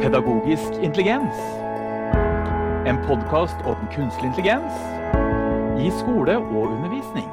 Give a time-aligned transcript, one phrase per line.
[0.00, 1.36] Pedagogisk intelligens.
[2.88, 4.78] En podkast om kunstig intelligens
[5.76, 7.26] i skole og undervisning.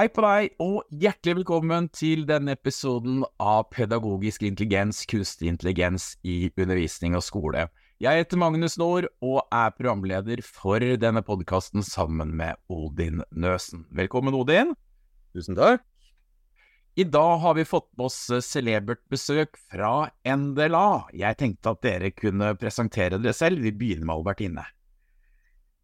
[0.00, 6.48] Hei på deg, og hjertelig velkommen til denne episoden av Pedagogisk intelligens, kunstig intelligens i
[6.56, 7.68] undervisning og skole.
[8.00, 13.84] Jeg heter Magnus Nord og er programleder for denne podkasten sammen med Odin Nøsen.
[13.92, 14.72] Velkommen, Odin.
[15.36, 15.84] Tusen takk.
[16.96, 21.08] I dag har vi fått med oss celebert besøk fra NDLA.
[21.18, 23.64] Jeg tenkte at dere kunne presentere dere selv.
[23.66, 24.62] Vi begynner med Albertine.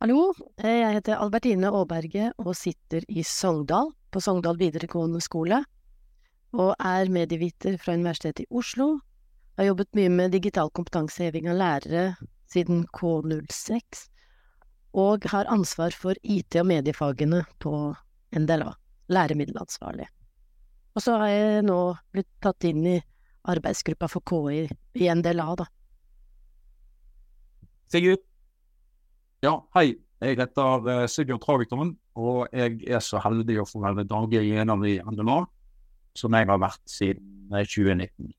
[0.00, 0.28] Hallo,
[0.62, 5.58] eh, jeg heter Albertine Aaberge og sitter i Sogndal, på Sogndal videregående skole,
[6.54, 9.00] og er medieviter fra Universitetet i Oslo.
[9.56, 12.04] Jeg har jobbet mye med digital kompetanseheving av lærere
[12.46, 14.06] siden K06,
[14.94, 17.74] og har ansvar for IT- og mediefagene på
[18.30, 18.72] NDLA,
[19.10, 20.06] læremiddelansvarlig.
[20.96, 21.78] Og så har jeg nå
[22.10, 22.96] blitt tatt inn i
[23.50, 24.64] arbeidsgruppa for KI
[24.98, 25.66] i NDLA, da.
[27.90, 28.22] Sigurd.
[29.44, 29.94] Ja, hei.
[30.20, 34.84] Jeg heter uh, Sigurd Travikton, og jeg er så heldig å få være daglig leder
[34.84, 35.38] i NDLA,
[36.18, 38.34] som jeg har vært siden 2019.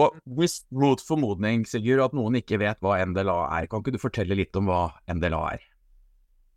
[0.00, 4.02] Og hvis mot formodning, Sigurd, at noen ikke vet hva NDLA er, kan ikke du
[4.02, 5.68] fortelle litt om hva NDLA er?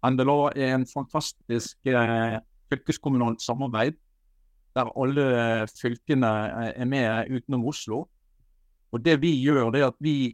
[0.10, 2.40] NDLA er en fantastisk eh,
[2.74, 3.96] fylkeskommunalt samarbeid
[4.74, 5.26] der alle
[5.70, 6.32] fylkene
[6.74, 8.06] er med utenom Oslo.
[8.94, 10.34] Og det vi gjør, det er at vi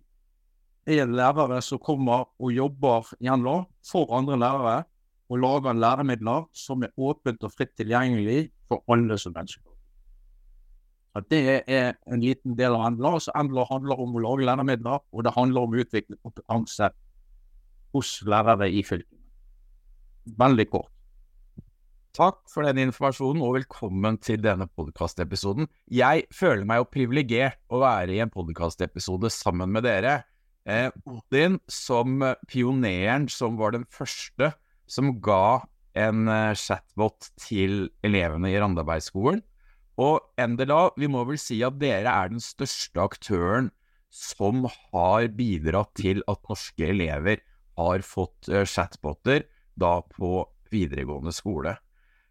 [0.89, 4.83] er lærere som kommer og jobber gjennom for andre lærere,
[5.29, 9.69] og lager læremidler som er åpent og fritt tilgjengelig for alle som ønsker.
[11.13, 13.11] Så det er en liten del av NLA.
[13.19, 16.89] Så NLA handler om å lage læremidler, og det handler om å utvikle kompetanse
[17.93, 19.21] hos lærere i fylkene.
[20.39, 20.93] Veldig kort.
[22.17, 25.67] Takk for den informasjonen, og velkommen til denne podkastepisoden.
[25.93, 30.23] Jeg føler meg jo privilegert å være i en podkastepisode sammen med dere.
[30.65, 34.51] Eh, Odin som pioneren som var den første
[34.89, 35.61] som ga
[35.97, 39.43] en eh, chatbot til elevene i Randabergskolen.
[40.01, 43.69] Og NDLA, vi må vel si at dere er den største aktøren
[44.09, 47.43] som har bidratt til at norske elever
[47.77, 49.45] har fått eh, chatboter
[49.79, 50.41] da på
[50.73, 51.75] videregående skole.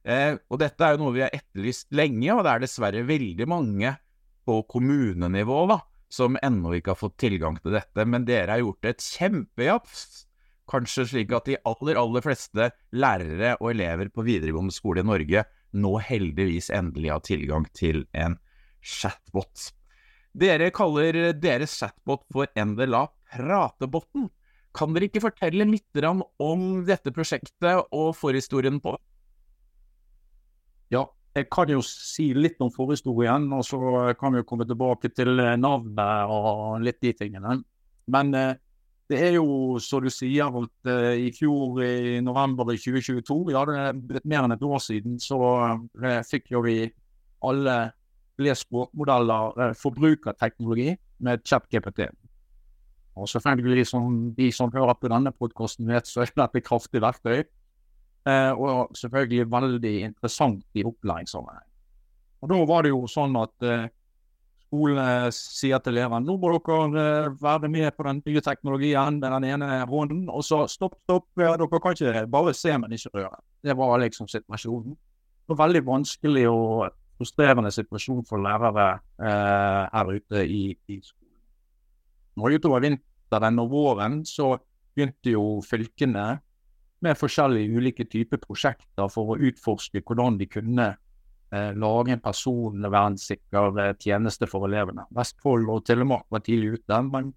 [0.04, 3.48] Eh, og dette er jo noe vi har etterlyst lenge, og det er dessverre veldig
[3.50, 3.94] mange
[4.48, 8.06] på kommunenivå da, som ennå ikke har fått tilgang til dette.
[8.08, 10.24] Men dere har gjort et kjempejafs,
[10.68, 15.44] kanskje slik at de aller, aller fleste lærere og elever på videregående skole i Norge
[15.76, 18.38] nå heldigvis endelig har tilgang til en
[18.84, 19.70] chatbot.
[20.38, 24.28] Dere kaller deres chatbot for NDLA Pratebotten.
[24.76, 29.07] Kan dere ikke fortelle litt om dette prosjektet og forhistorien på det?
[31.38, 33.78] Jeg kan jo si litt om forhistorien, og så
[34.18, 37.60] kan vi jo komme tilbake til eh, navnet og litt de tingene.
[38.10, 38.54] Men eh,
[39.08, 43.64] det er jo, så du sier, at eh, i fjor, i november i 2022, ja
[43.68, 45.38] det er mer enn et år siden, så
[46.28, 46.80] fikk jo vi
[47.46, 47.76] alle
[48.38, 52.04] flere språkmodeller, forbrukerteknologi, med ChatGPT.
[53.18, 57.02] Og selvfølgelig, som de som hører på denne podkasten vet, så er dette et kraftig
[57.02, 57.42] verktøy.
[58.28, 61.64] Eh, og selvfølgelig veldig interessant i opplæringssammenheng.
[62.42, 63.88] Og Da var det jo sånn at eh,
[64.68, 69.32] skolen sier til elevene nå må dere eh, være med på den nye teknologien med
[69.32, 70.26] den ene hånden.
[70.28, 73.40] Og så stopp, stopp, ja, dere kan ikke bare se, men ikke røre.
[73.64, 74.94] Det var liksom situasjonen.
[74.94, 81.38] Det var veldig vanskelig og frustrerende situasjon for lærere eh, her ute i, i skolen.
[82.38, 84.52] Når utover vinteren og våren så
[84.94, 86.36] begynte jo fylkene
[87.04, 90.88] med forskjellige ulike typer prosjekter for å utforske hvordan de kunne
[91.52, 95.06] eh, lage en personvernsikker eh, tjeneste for elevene.
[95.14, 97.32] Vestfold og Telemark var tidlig ute, men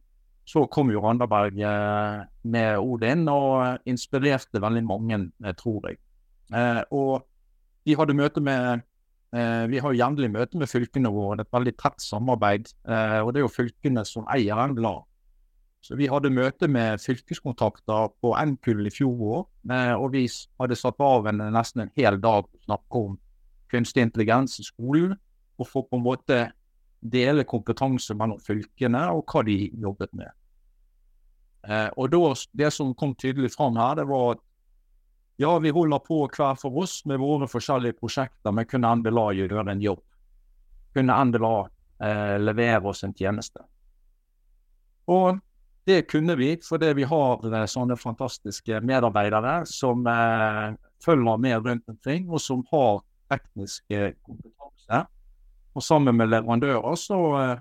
[0.47, 5.99] så kom jo Randaberg eh, med Odin og eh, inspirerte veldig mange, eh, tror jeg.
[6.53, 7.21] Eh, og
[7.85, 8.87] vi hadde møte med
[9.31, 12.65] Vi har jevnlig møte med fylkene våre, et veldig tett samarbeid.
[13.23, 14.91] og det er jo fylkene som eier NLA.
[15.81, 20.27] Så vi hadde møte med fylkeskontakter på NKUL i fjor år, eh, og vi
[20.61, 23.15] hadde satt av en, nesten en hel dag å snakke om
[23.71, 25.15] kunstig intelligens i skolen,
[25.57, 26.39] og for på en måte
[27.01, 30.29] dele kompetanse mellom fylkene og hva de jobbet med.
[31.65, 32.23] Eh, og da,
[32.53, 34.47] Det som kom tydelig fram her, det var at
[35.41, 39.71] ja, vi holder på hver for oss med våre forskjellige prosjekter, men kunne NDLA gjøre
[39.71, 40.01] en jobb?
[40.93, 41.55] Kunne NDLA
[42.05, 43.63] eh, levere oss en tjeneste?
[45.09, 45.39] Og
[45.89, 51.89] det kunne vi fordi vi har eh, sånne fantastiske medarbeidere som eh, følger med rundt
[51.89, 53.01] omkring, og som har
[53.31, 53.83] teknisk
[54.21, 55.05] kompetanse.
[55.71, 57.59] Og sammen med leverandører så eh,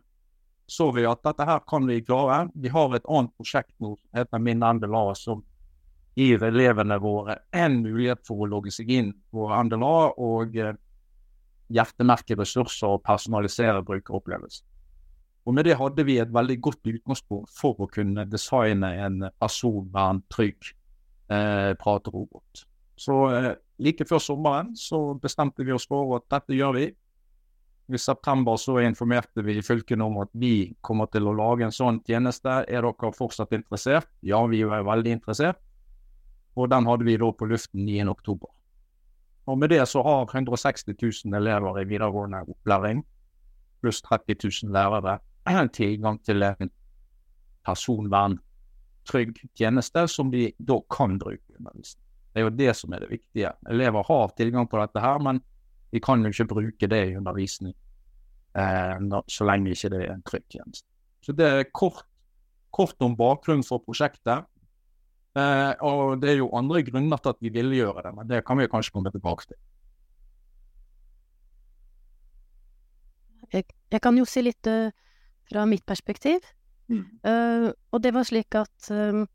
[0.71, 2.45] så vi at dette her kan vi klare.
[2.55, 5.43] Vi har et annet prosjekt nå som heter Min NDLA, som
[6.15, 10.77] gir elevene våre en mulighet for å logge seg inn på NDLA og eh,
[11.75, 14.67] hjertemerke ressurser og personalisere brukeropplevelsen.
[15.49, 20.73] Og Med det hadde vi et veldig godt utgangspunkt for å kunne designe en personverntrygg
[21.33, 22.65] eh, praterobot.
[23.01, 26.91] Så eh, like før sommeren så bestemte vi oss for at dette gjør vi.
[27.91, 32.03] I september så informerte vi fylkene om at vi kommer til å lage en sånn
[32.07, 32.61] tjeneste.
[32.69, 34.11] Er dere fortsatt interessert?
[34.23, 35.59] Ja, vi er veldig interessert.
[36.55, 38.05] Og den hadde vi da på luften 9.
[38.13, 38.53] oktober.
[39.51, 43.01] Og med det så har 160 000 elever i videregående opplæring
[43.81, 45.19] pluss 30 000 lærere
[45.73, 46.71] tilgang til en
[47.67, 52.05] personverntrygg tjeneste som de da kan bruke undervisning.
[52.33, 53.53] Det er jo det som er det viktige.
[53.69, 55.41] Elever har tilgang på dette her, men
[55.91, 57.75] vi kan jo ikke bruke det i undervisning
[58.55, 60.87] eh, så lenge ikke det er en trygg tjeneste.
[61.25, 62.05] Så det er kort,
[62.71, 64.47] kort om bakgrunnen for prosjektet.
[65.39, 68.45] Eh, og det er jo andre grunner til at vi ville gjøre det, men det
[68.47, 69.59] kan vi kanskje komme tilbake til.
[73.51, 74.93] Jeg, jeg kan jo si litt uh,
[75.51, 76.47] fra mitt perspektiv.
[76.91, 77.05] Mm.
[77.27, 79.27] Uh, og det var slik at um,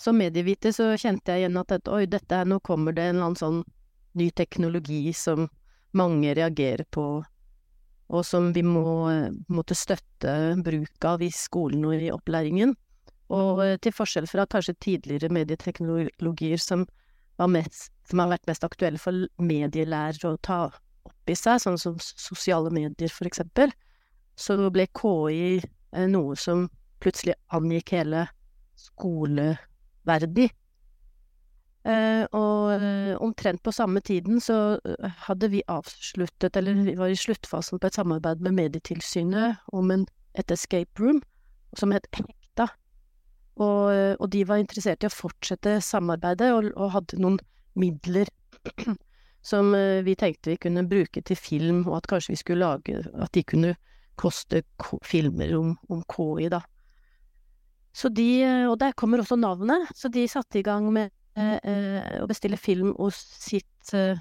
[0.00, 3.28] som medieviter så kjente jeg igjen at oi, dette her, nå kommer det en eller
[3.30, 3.60] annen sånn
[4.18, 5.48] ny teknologi som
[5.94, 7.06] mange reagerer på,
[8.14, 9.10] og som vi må
[9.48, 12.74] måtte støtte bruk av i skolen og i opplæringen.
[13.34, 16.84] Og til forskjell fra kanskje tidligere medieteknologier som,
[17.50, 21.96] mest, som har vært mest aktuelle for medielærere å ta opp i seg, sånn som
[22.02, 23.72] sosiale medier for eksempel,
[24.36, 26.66] så ble KI eh, noe som
[27.02, 28.26] plutselig angikk hele
[28.78, 30.50] skoleverden.
[31.84, 34.78] Eh, og eh, omtrent på samme tiden så
[35.26, 40.06] hadde vi avsluttet, eller vi var i sluttfasen på et samarbeid med Medietilsynet om en,
[40.34, 41.20] et escape room
[41.76, 42.70] som het Hekta.
[43.54, 47.36] Og, og, de var interessert i å fortsette samarbeidet, og, og hadde noen
[47.78, 48.26] midler
[49.50, 49.70] som
[50.02, 53.44] vi tenkte vi kunne bruke til film, og at kanskje vi skulle lage At de
[53.46, 53.74] kunne
[54.20, 54.62] koste
[55.06, 56.62] filmer om, om KI, da.
[57.94, 61.58] Så de eh, Og der kommer også navnet, så de satte i gang med eh,
[61.62, 64.18] eh, å bestille film hos sitt eh,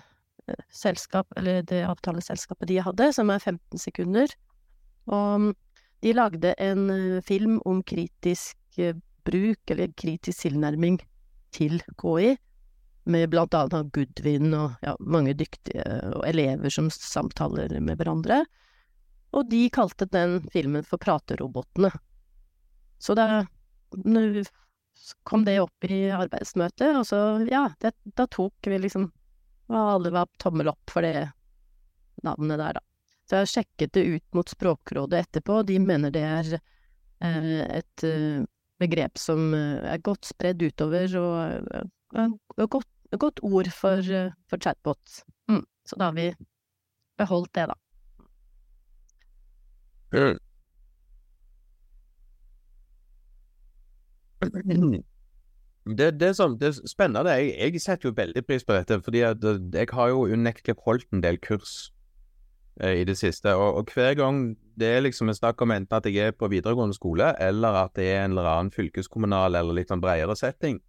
[0.70, 4.34] selskap, eller det avtaleselskapet de hadde, som er 15 sekunder.
[5.08, 5.54] Og
[6.04, 8.80] de lagde en film om kritisk
[9.24, 11.00] bruk, eller kritisk tilnærming
[11.56, 12.34] til KI
[13.10, 18.44] med blant annet Goodwin og ja, mange dyktige og elever som samtaler med hverandre.
[19.34, 21.90] Og de kalte den filmen for Praterobotene.
[23.02, 23.44] Så da
[25.28, 27.20] kom det opp i arbeidsmøtet, og så,
[27.50, 29.10] ja, det, da tok vi liksom
[29.74, 31.32] Og alle var tommel opp for det
[32.24, 32.82] navnet der, da.
[33.24, 38.04] Så jeg sjekket det ut mot Språkrådet etterpå, og de mener det er eh, et
[38.06, 38.44] eh,
[38.84, 41.72] begrep som eh, er godt spredd utover og,
[42.12, 45.24] og, og godt et godt ord for, eh, for chatbot.
[45.50, 45.66] Mm.
[45.86, 46.34] Så da har vi
[47.18, 47.76] beholdt det, da.
[55.98, 57.32] Det, det, som, det er spennende.
[57.32, 61.24] Jeg, jeg, setter jo veldig pris på dette, fordi jeg har jo unektelig holdt en
[61.24, 61.92] del kurs
[62.80, 63.56] eh, i det siste.
[63.56, 66.48] Og, og, hver gang det er liksom en snakk om enten at jeg er på
[66.48, 70.80] videregående skole, eller at det er en eller annen fylkeskommunal eller litt sånn bredere setting,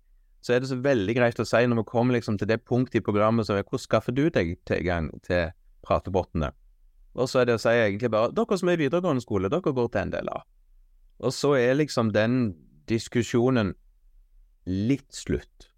[0.45, 3.01] så er det så veldig greit å si når vi kommer liksom til det punktet
[3.01, 5.51] i programmet som er hvordan skaffer du deg tilgang til
[5.85, 6.53] pratebottene?
[7.15, 9.75] Og så er det å si egentlig bare dere som er i videregående skole, dere
[9.77, 10.43] går til av.
[11.23, 12.55] Og så er liksom den
[12.91, 13.75] diskusjonen
[14.67, 15.71] litt slutt.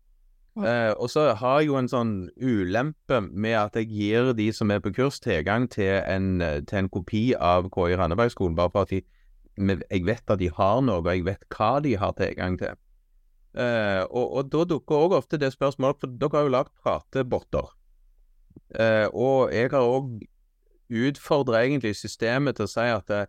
[0.57, 4.71] Eh, og så har jeg jo en sånn ulempe med at jeg gir de som
[4.73, 8.95] er på kurs, tilgang til en, til en kopi av KI Randebergskolen, bare for at
[8.95, 9.03] de,
[9.59, 12.73] jeg vet at de har noe, og jeg vet hva de har tilgang til.
[13.57, 17.71] Eh, og, og, da dukker òg ofte det spørsmålet for dere har jo lagd pratebotter.
[18.81, 20.17] Eh, og jeg har òg
[20.91, 23.25] utfordra egentlig systemet til å si at det,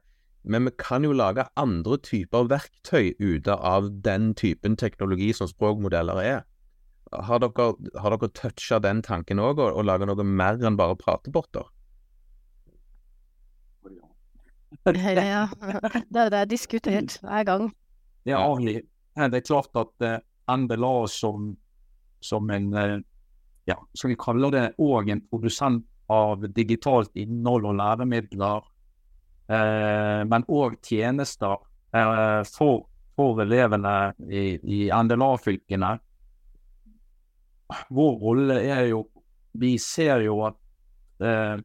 [0.47, 6.21] men vi kan jo lage andre typer verktøy ute av den typen teknologi som språkmodeller
[6.23, 6.45] er.
[7.11, 10.95] Har dere, har dere toucha den tanken òg, og, og laga noe mer enn bare
[10.99, 11.67] pratebotter?
[14.87, 15.43] Ja, ja.
[16.07, 17.69] Det, det er diskutert hver gang.
[18.27, 20.07] Ja, det er klart at
[20.47, 21.53] NBLA som,
[22.23, 22.97] som en eh,
[23.67, 28.67] ja, skal vi kalle det òg en produsent av digitalt innhold og læremidler,
[29.51, 31.57] eh, men òg tjenester
[31.93, 32.85] eh, for,
[33.15, 35.95] for, elevene i, i NDLA-fylkene.
[37.91, 39.07] Vår rolle er jo
[39.57, 40.57] Vi ser jo at
[41.25, 41.57] eh,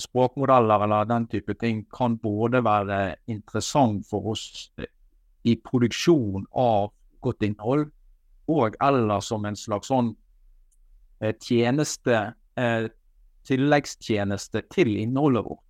[0.00, 4.70] språkmodeller eller den type ting kan både være interessant for oss
[5.44, 6.90] i produksjon av
[7.24, 7.86] godt innhold,
[8.48, 10.14] og eller som en slags sånn
[11.20, 12.88] eh, tjeneste, eh,
[13.48, 15.62] tilleggstjeneste til innholdet vårt.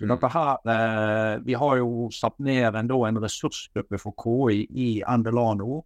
[0.00, 4.90] Så dere her, eh, Vi har jo satt ned en, en ressursgruppe for KI i
[5.04, 5.82] NDLA nå.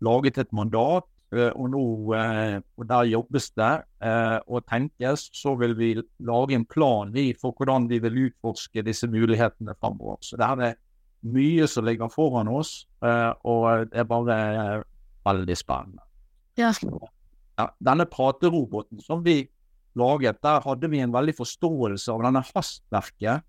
[0.00, 1.82] Laget et mandat Eh, og nå
[2.18, 3.70] eh, og der jobbes det
[4.02, 5.28] eh, og tenkes.
[5.36, 5.92] Så vil vi
[6.26, 10.18] lage en plan vi, for hvordan vi vil utforske disse mulighetene framover.
[10.26, 10.78] Så det her er
[11.30, 12.86] mye som ligger foran oss,
[13.44, 14.36] og det er bare
[15.28, 16.00] veldig spennende.
[16.56, 16.70] Ja.
[17.60, 19.42] Ja, denne prateroboten som vi
[19.98, 23.46] laget, der hadde vi en veldig forståelse av denne hastverket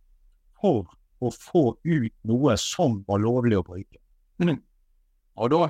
[0.62, 0.90] for
[1.22, 4.02] å få ut noe som var lovlig å bruke.
[4.42, 4.58] Mm.
[5.42, 5.68] Og da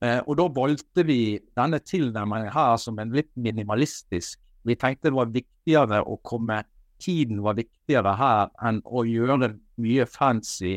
[0.00, 4.38] Eh, og da valgte vi denne tilnærmingen her som en litt minimalistisk.
[4.64, 6.62] Vi tenkte det var viktigere å komme
[7.00, 10.74] Tiden var viktigere her enn å gjøre mye fancy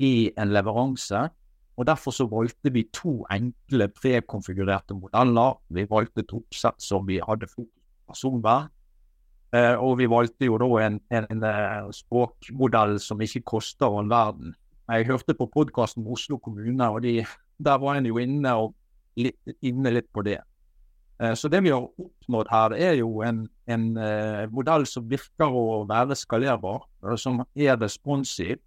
[0.00, 1.26] i en leveranse.
[1.76, 5.58] Og Derfor så valgte vi to enkle prekonfigurerte modeller.
[5.68, 7.68] Vi valgte et oppsett som vi hadde fokus
[8.08, 8.68] på personvern.
[9.52, 14.10] Eh, og vi valgte jo da en, en, en, eh, språkmodell som ikke koster all
[14.10, 14.54] verden.
[14.88, 17.24] Jeg hørte på podkasten med Oslo kommune, og de
[17.58, 18.74] der var en jo inne, og
[19.16, 20.38] litt, inne litt på det.
[21.20, 23.88] Eh, så det vi har oppnådd her, er jo en, en
[24.52, 26.84] modell som virker å være skalerbar,
[27.16, 28.58] som er responsiv.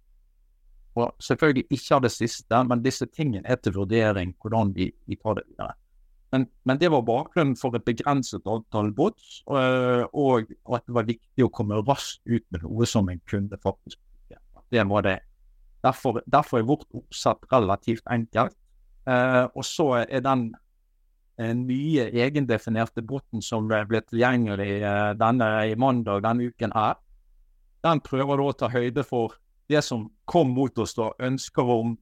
[0.98, 5.16] Og selvfølgelig ikke av det siste, men disse tingene er til vurdering hvordan vi, vi
[5.16, 5.78] tar det videre.
[6.32, 11.08] Men, men, det var bakgrunnen for et begrenset antall bots, og, og, at det var
[11.08, 14.40] viktig å komme raskt ut med noe som en kunde faktisk bruke.
[14.72, 15.18] Det var det.
[15.84, 18.56] Derfor, derfor er vårt oppsett relativt enkelt.
[19.02, 25.74] Uh, og så er den uh, nye egendefinerte boten som ble tilgjengelig uh, denne i
[25.74, 27.00] mandag denne uken her,
[27.82, 29.34] den prøver da å ta høyde for
[29.68, 31.96] det som kom mot oss, da, ønsker om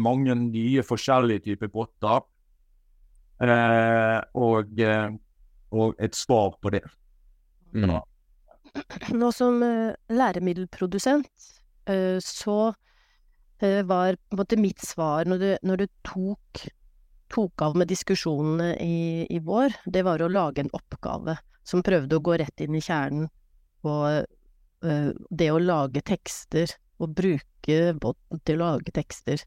[0.00, 2.22] mange nye forskjellige typer boter,
[3.40, 4.78] og,
[5.70, 6.82] og, et svar på det.
[7.76, 7.98] Mm.
[9.20, 9.60] Nå som
[10.08, 11.48] læremiddelprodusent,
[12.24, 12.58] så
[13.58, 16.66] Eh, var på en måte mitt svar når du, når du tok,
[17.32, 22.18] tok, av med diskusjonene i, i, vår, det var å lage en oppgave som prøvde
[22.18, 23.30] å gå rett inn i kjernen
[23.80, 26.68] på uh, det å lage tekster,
[27.00, 29.40] og bruke båten til å lage tekster,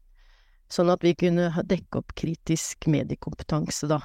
[0.70, 4.00] sånn at vi kunne dekke opp kritisk mediekompetanse, da,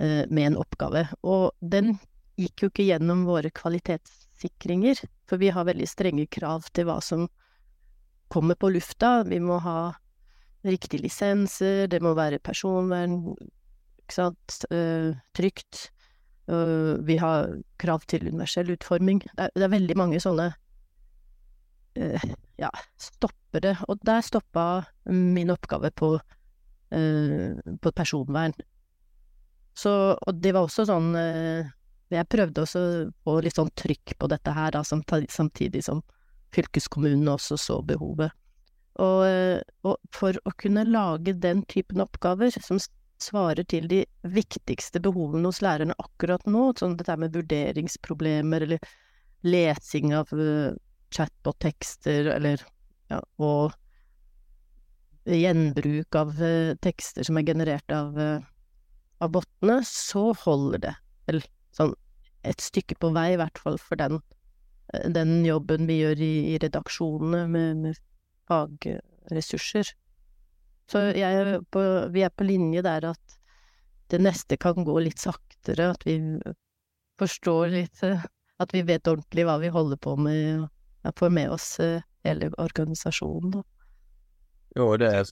[0.00, 1.06] uh, med en oppgave.
[1.26, 1.96] Og den
[2.40, 7.28] gikk jo ikke gjennom våre kvalitetssikringer, for vi har veldig strenge krav til hva som
[8.32, 9.22] kommer på lufta.
[9.28, 9.94] Vi må ha
[10.64, 13.34] riktige lisenser, det må være personvern,
[14.04, 15.88] ikke sant, uh, trygt.
[16.50, 19.22] Uh, vi har krav til universell utforming.
[19.30, 20.52] Det er, det er veldig mange sånne
[22.00, 22.26] uh,
[22.60, 22.70] ja,
[23.62, 23.76] det.
[23.88, 26.16] Og der stoppa min oppgave på,
[26.90, 28.54] på personvern.
[29.74, 34.28] Så, og det var også sånn Jeg prøvde også å få litt sånn trykk på
[34.30, 36.02] dette her, da, samtidig som
[36.54, 38.34] fylkeskommunen også så behovet.
[39.02, 42.78] Og, eh, og, for å kunne lage den typen oppgaver som
[43.22, 48.94] svarer til de viktigste behovene hos lærerne akkurat nå, sånn dette med vurderingsproblemer eller
[49.44, 50.30] lesing av
[51.04, 52.62] uh, chatbot-tekster eller
[53.12, 53.74] ja, og
[55.24, 58.44] gjenbruk av uh, tekster som er generert av, uh,
[59.24, 60.94] av bottene, så holder det
[61.28, 61.44] vel
[61.76, 61.94] sånn
[62.44, 64.20] et stykke på vei, i hvert fall for den
[65.14, 68.00] den jobben vi gjør i, i redaksjonene med, med
[68.48, 69.94] fagressurser.
[70.90, 71.82] Så jeg på,
[72.12, 73.38] vi er på linje der at
[74.12, 76.18] det neste kan gå litt saktere, at vi
[77.20, 78.04] forstår litt
[78.62, 80.68] At vi vet ordentlig hva vi holder på med, og
[81.12, 81.68] får med oss
[82.24, 83.62] hele organisasjonen.
[84.74, 85.28] Jo, det er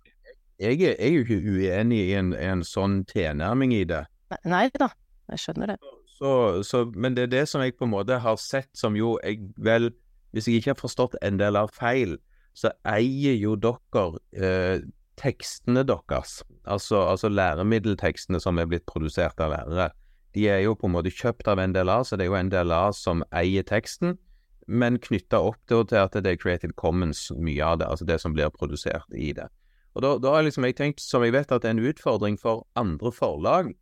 [0.63, 4.05] jeg, jeg er jo ikke uenig i en, en sånn tilnærming i det.
[4.49, 4.93] Nei da,
[5.33, 5.79] jeg skjønner det.
[6.19, 6.33] Så,
[6.67, 9.41] så, men det er det som jeg på en måte har sett som jo jeg
[9.59, 9.91] vel
[10.33, 12.15] Hvis jeg ikke har forstått en del av feil,
[12.57, 14.85] så eier jo dere eh,
[15.21, 16.39] tekstene deres.
[16.65, 19.91] Altså, altså, læremiddeltekstene som er blitt produsert av lærere.
[20.33, 23.21] De er jo på en måte kjøpt av NDLA, så det er jo NDLA som
[23.29, 24.17] eier teksten.
[24.67, 27.89] Men knytta opp til at det er Creative Commons, mye av det.
[27.91, 29.49] Altså det som blir produsert i det.
[29.93, 33.13] Og da, da har liksom jeg tenkt, som jeg vet at en utfordring for andre
[33.13, 33.73] forlag,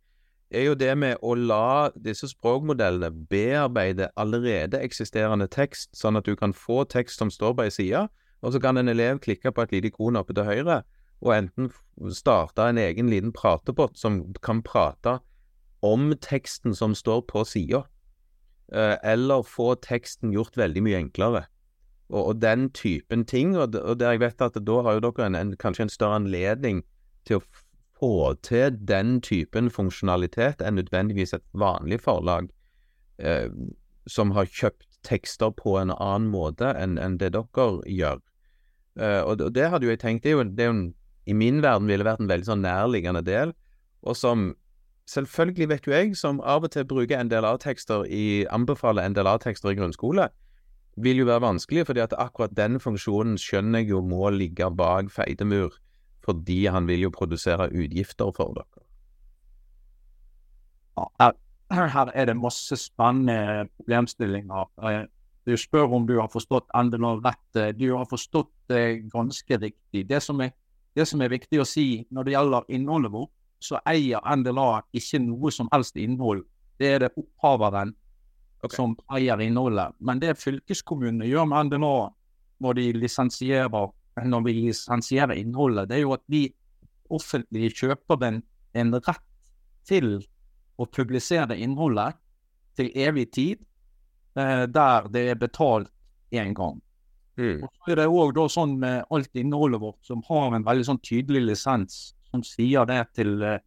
[0.51, 6.35] er jo det med å la disse språkmodellene bearbeide allerede eksisterende tekst, sånn at du
[6.35, 8.01] kan få tekst som står på ei side,
[8.41, 10.81] og så kan en elev klikke på et lite ikon oppe til høyre,
[11.21, 11.69] og enten
[12.11, 15.19] starte en egen liten pratebot som kan prate
[15.85, 17.85] om teksten som står på sida,
[18.71, 21.41] eller få teksten gjort veldig mye enklere.
[22.11, 23.57] og, og den typen ting.
[23.57, 26.21] Og, og der jeg vet at da har jo dere en, en, kanskje en større
[26.21, 26.83] anledning
[27.27, 27.45] til å
[28.01, 32.49] få til den typen funksjonalitet enn nødvendigvis et vanlig forlag
[33.21, 33.49] eh,
[34.09, 38.23] som har kjøpt tekster på en annen måte enn, en det dere gjør.
[38.99, 40.89] Eh, og, og, det hadde jo jeg tenkt, det er jo, det er jo
[41.29, 43.53] i min verden ville vært en veldig sånn nærliggende del,
[44.01, 44.51] og som
[45.11, 50.29] selvfølgelig vet jo jeg, som av og til bruker NDLA-tekster i anbefaler NDLA-tekster i grunnskole,
[51.01, 55.11] vil jo være vanskelig, fordi at akkurat den funksjonen skjønner jeg jo må ligge bak
[55.11, 55.77] Feidemur,
[56.25, 58.83] fordi han vil jo produsere utgifter for dere.
[60.99, 61.31] Ja,
[61.71, 64.67] her, er det masse spennende problemstillinger.
[64.83, 65.03] Eh,
[65.47, 67.77] du spør om du har forstått NDLA rett.
[67.79, 70.03] Du har forstått det ganske riktig.
[70.09, 70.51] Det som, er,
[70.95, 75.21] det som er viktig å si når det gjelder innholdet vårt, så eier NDLA ikke
[75.23, 76.43] noe som helst innhold.
[76.81, 77.93] Det er det opphaveren
[78.61, 78.75] okay.
[78.75, 79.95] som eier innholdet.
[79.99, 81.95] Men det fylkeskommunene gjør med NDLA
[82.61, 83.91] når de lisensierer
[84.27, 86.45] når vi lisensierer innholdet, det er jo at vi
[87.11, 88.41] offentlige kjøper en,
[88.75, 89.27] en rett
[89.87, 90.19] til
[90.79, 92.17] å publisere innholdet
[92.79, 93.63] til evig tid,
[94.39, 95.91] eh, der det er betalt
[96.31, 96.79] én gang.
[97.39, 97.63] Mm.
[97.63, 101.01] Og så er det òg sånn med alt innholdet vårt som har en veldig sånn
[101.03, 103.61] tydelig lisens, som sier det til eh,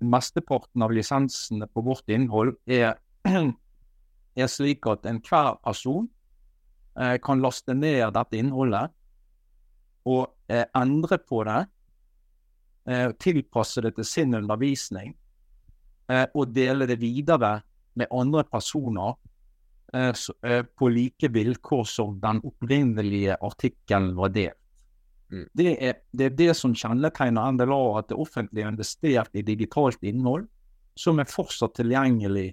[0.00, 2.96] mesteparten av lisensene på vårt innhold er
[4.36, 6.08] er slik at enhver person
[6.98, 8.92] eh, kan laste ned dette innholdet
[10.06, 11.62] og eh, endre på det,
[12.86, 15.14] eh, tilpasse det til sin undervisning
[16.10, 17.58] eh, og dele det videre
[17.96, 19.16] med andre personer
[19.96, 24.60] eh, på like vilkår som den opprinnelige artikkelen var delt.
[25.32, 25.48] Mm.
[25.58, 30.02] Det, er, det, er, det som kjennetegner NDLA, at det offentlige har investert i digitalt
[30.06, 30.46] innhold
[30.96, 32.52] som er fortsatt tilgjengelig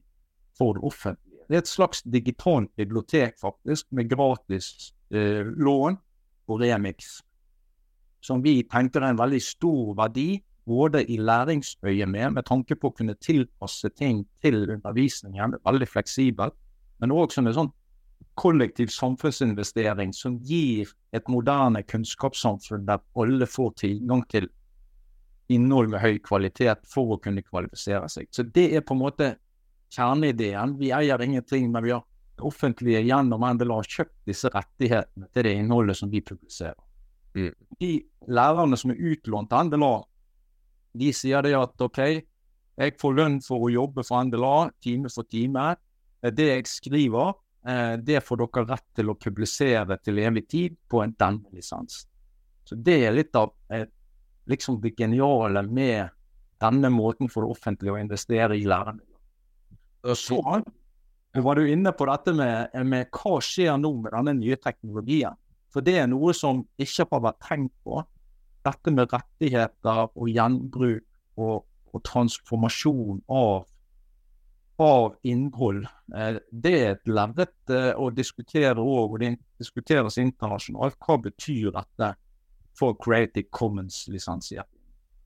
[0.58, 1.44] for det offentlige.
[1.48, 6.00] Det er et slags digitalt bibliotek, faktisk, med gratis eh, lån
[6.50, 7.20] og remix.
[8.24, 12.90] Som vi tenker er en veldig stor verdi, både i læringsøye med, med tanke på
[12.90, 16.56] å kunne tilpasse ting til undervisningen, veldig fleksibelt,
[17.04, 17.74] men òg som en sånn
[18.40, 24.50] kollektiv samfunnsinvestering som gir et moderne kunnskapssamfunn der alle får tilgang til
[25.54, 28.30] innhold med høy kvalitet for å kunne kvalifisere seg.
[28.32, 29.30] Så det er på en måte
[29.94, 30.78] kjerneideen.
[30.80, 32.04] Vi eier ingenting, men vi har
[32.38, 36.80] det offentlige gjennom NDLA kjøpt disse rettighetene til det innholdet som vi publiserer.
[37.38, 37.54] Mm.
[37.80, 37.94] De
[38.30, 39.94] lærerne som er utlånt til NBLA,
[41.04, 42.00] de sier det at OK,
[42.74, 45.74] jeg får lønn for å jobbe for NBLA time for time.
[46.24, 51.14] Det jeg skriver, det får dere rett til å publisere til evig tid på en
[51.16, 52.02] denne lisens.
[52.68, 53.88] Så det er litt av eh,
[54.50, 56.12] liksom det geniale med
[56.64, 59.04] denne måten for det offentlige å investere i lærerne.
[60.04, 60.40] Og så
[61.44, 65.36] var du inne på dette med, med hva skjer nå med denne nye teknologien.
[65.74, 68.04] For det er noe som ikke har vært tenkt på.
[68.64, 71.04] Dette med rettigheter og gjenbruk
[71.42, 73.66] og, og transformasjon av,
[74.82, 75.86] av innhold.
[76.16, 80.98] Eh, det er et lerret eh, å diskutere òg, og det diskuteres internasjonalt.
[81.04, 82.14] Hva betyr dette
[82.78, 84.66] for Creative Commons-lisensier?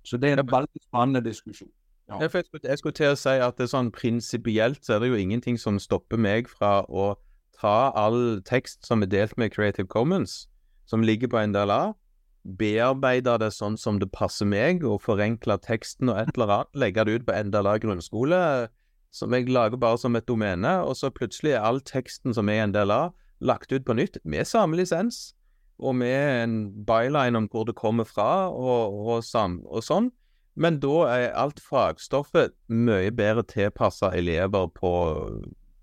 [0.04, 1.72] Så det er en veldig spennende diskusjon.
[2.08, 2.22] Ja.
[2.22, 5.10] Jeg, skulle, jeg, skulle, til å si at det er sånn prinsipielt så er det
[5.10, 7.18] jo ingenting som stopper meg fra å
[7.58, 10.46] ta all tekst som er delt med Creative Commons,
[10.88, 11.98] som ligger på NDLA,
[12.48, 17.04] bearbeide det sånn som det passer meg, og forenkle teksten og et eller annet, legge
[17.04, 18.40] det ut på NDLA grunnskole,
[19.12, 22.64] som jeg lager bare som et domene, og så plutselig er all teksten som er
[22.66, 25.34] en del av, lagt ut på nytt, med samme lisens,
[25.78, 30.10] og med en byline om hvor det kommer fra, og, og, sam, og sånn.
[30.58, 34.92] Men da er alt fagstoffet mye bedre tilpassa elever på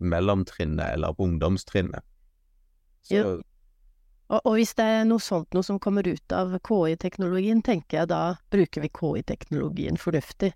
[0.03, 2.03] mellomtrinnet eller på ungdomstrinnet.
[3.07, 3.21] Så,
[4.33, 8.11] og, og, hvis det er noe sånt noe som kommer ut av KI-teknologien, tenker jeg
[8.11, 10.55] da bruker vi KI-teknologien fornuftig.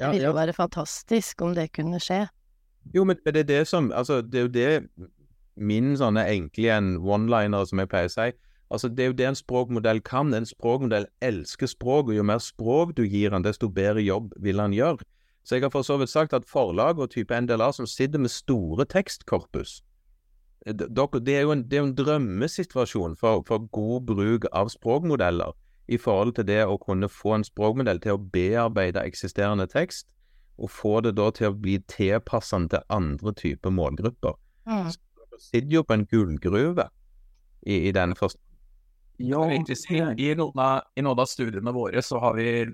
[0.00, 2.24] Ja, det ville jo være fantastisk om det kunne skje.
[2.94, 4.88] Jo, men det er det som Altså, det er jo det
[5.56, 8.32] min sånne enkle one-liner, som jeg pleier å si
[8.70, 10.34] Altså, Det er jo det en språkmodell kan.
[10.34, 14.58] En språkmodell elsker språk, og jo mer språk du gir han, desto bedre jobb vil
[14.58, 15.04] han gjøre.
[15.44, 18.32] Så jeg har for så vidt sagt at forlag og type NDLA som sitter med
[18.32, 19.82] store tekstkorpus
[20.64, 25.52] Det er jo en, det er en drømmesituasjon for, for god bruk av språkmodeller
[25.86, 30.08] i forhold til det å kunne få en språkmodell til å bearbeide eksisterende tekst,
[30.56, 34.36] og få det da til å bli tilpassende til andre typer målgrupper.
[34.70, 34.90] Mm.
[34.94, 35.00] Så
[35.34, 36.88] du sitter jo på en gullgruve
[37.66, 38.42] i, i denne forstand.
[39.22, 42.64] Ja, i, noen av, I noen av studiene våre så har vi,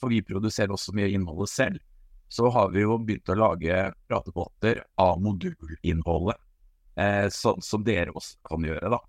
[0.00, 1.82] for vi produserer også mye innholdet selv,
[2.30, 6.38] så har vi jo begynt å lage pratebåter av modulinnholdet.
[7.00, 9.00] Eh, sånn som dere også kan gjøre, da.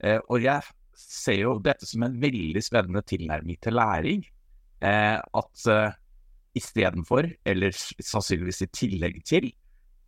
[0.00, 0.64] Eh, og jeg
[0.96, 4.22] ser jo dette som en veldig spennende tilnærming til læring.
[4.80, 5.96] Eh, at eh,
[6.56, 9.50] istedenfor, eller sannsynligvis i tillegg til,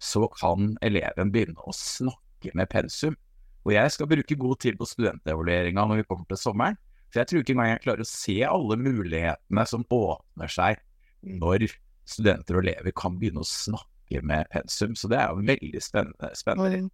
[0.03, 3.15] så kan eleven begynne å snakke med pensum.
[3.63, 6.81] Og jeg skal bruke god tid på studentevalueringa når vi kommer til sommeren.
[7.13, 10.81] For jeg tror ikke engang jeg klarer å se alle mulighetene som åpner seg
[11.23, 11.69] når
[12.09, 14.97] studenter og elever kan begynne å snakke med pensum.
[14.99, 16.33] Så det er jo veldig spennende.
[16.39, 16.89] spennende.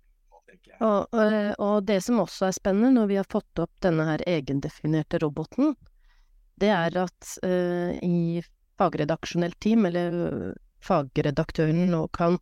[0.78, 4.22] Og, og, og, det som også er spennende når vi har fått opp denne her
[4.28, 5.74] egendefinerte roboten,
[6.58, 8.42] det er at uh, i
[8.78, 12.38] fagredaksjonelt team, eller uh, fagredaktøren nå kan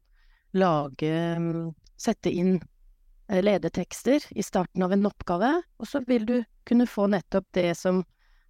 [0.57, 6.37] lage um, Sette inn uh, ledetekster i starten av en oppgave, og så vil du
[6.69, 8.03] kunne få nettopp det som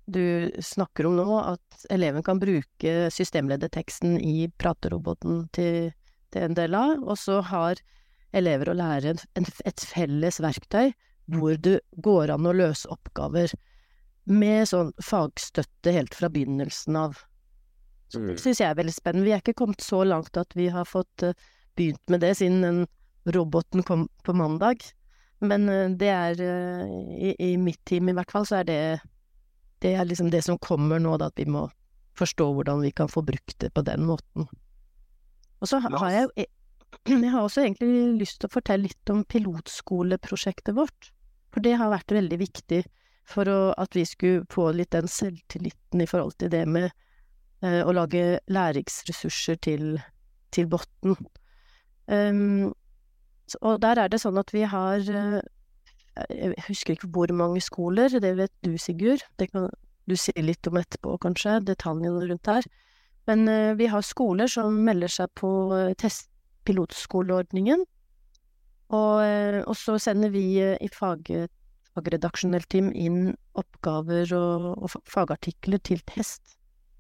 [0.07, 5.93] du snakker om nå, at eleven kan bruke systemlederteksten i prateroboten til,
[6.35, 7.83] til en del av, og så har
[8.37, 10.93] elever lærere en, et felles verktøy
[11.35, 13.53] hvor det går an å løse oppgaver
[14.27, 17.19] med sånn fagstøtte helt fra begynnelsen av.
[18.11, 18.43] Så det mm.
[18.43, 19.27] syns jeg er veldig spennende.
[19.27, 21.35] Vi er ikke kommet så langt at vi har fått uh,
[21.79, 22.81] begynt med det siden den
[23.35, 24.83] roboten kom på mandag.
[25.43, 26.85] Men uh, det er uh,
[27.15, 28.81] i, i, mitt team i hvert fall, så er det
[29.85, 31.67] det er liksom det som kommer nå, da, at vi må
[32.17, 34.47] forstå hvordan vi kan få brukt det på den måten.
[35.61, 36.47] Og så har jeg jo
[37.25, 41.11] jeg har også egentlig lyst til å fortelle litt om pilotskoleprosjektet vårt.
[41.55, 42.83] For det har vært veldig viktig
[43.27, 46.91] for å, at vi skulle få litt den selvtilliten i forhold til det med
[47.65, 49.97] eh, å lage læringsressurser til,
[50.55, 51.17] til Botn.
[52.07, 52.75] Um,
[53.63, 55.41] og der er det sånn at vi har eh,
[56.31, 59.25] Jeg husker ikke hvor mange skoler, det vet du, Sigurd.
[59.39, 59.69] Det kan
[60.07, 62.67] du si litt om etterpå, kanskje, detaljene rundt her.
[63.27, 66.31] Men eh, vi har skoler som melder seg på eh, test
[66.67, 67.85] pilotskoleordningen.
[68.95, 71.31] Og, eh, og, så sender vi eh, i fag,
[71.97, 76.57] fagredaksjonelt team inn oppgaver og, og, fagartikler til test.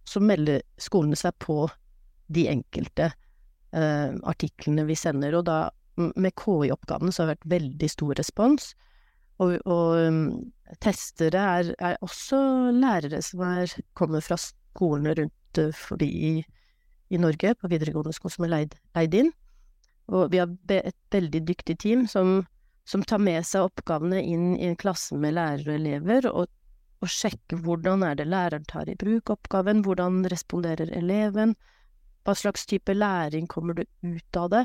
[0.06, 1.66] Så melder skolene seg på
[2.32, 5.38] de enkelte eh, artiklene vi sender.
[5.38, 5.60] Og da,
[5.96, 8.72] med KI-oppgavene, så har det vært veldig stor respons.
[9.42, 10.20] Og, og um,
[10.80, 12.38] testere er, er, også
[12.72, 16.30] lærere som er, kommer fra skolene rundt forbi i,
[17.12, 19.28] i Norge, på videregående skole, som er leid, leid inn.
[20.12, 22.44] Og vi har et veldig dyktig team som,
[22.86, 26.46] som tar med seg oppgavene inn i en klasse med lærere og elever, og,
[27.02, 31.56] og sjekker hvordan er det læreren tar i bruk oppgaven, hvordan responderer eleven,
[32.26, 34.64] hva slags type læring kommer det ut av det,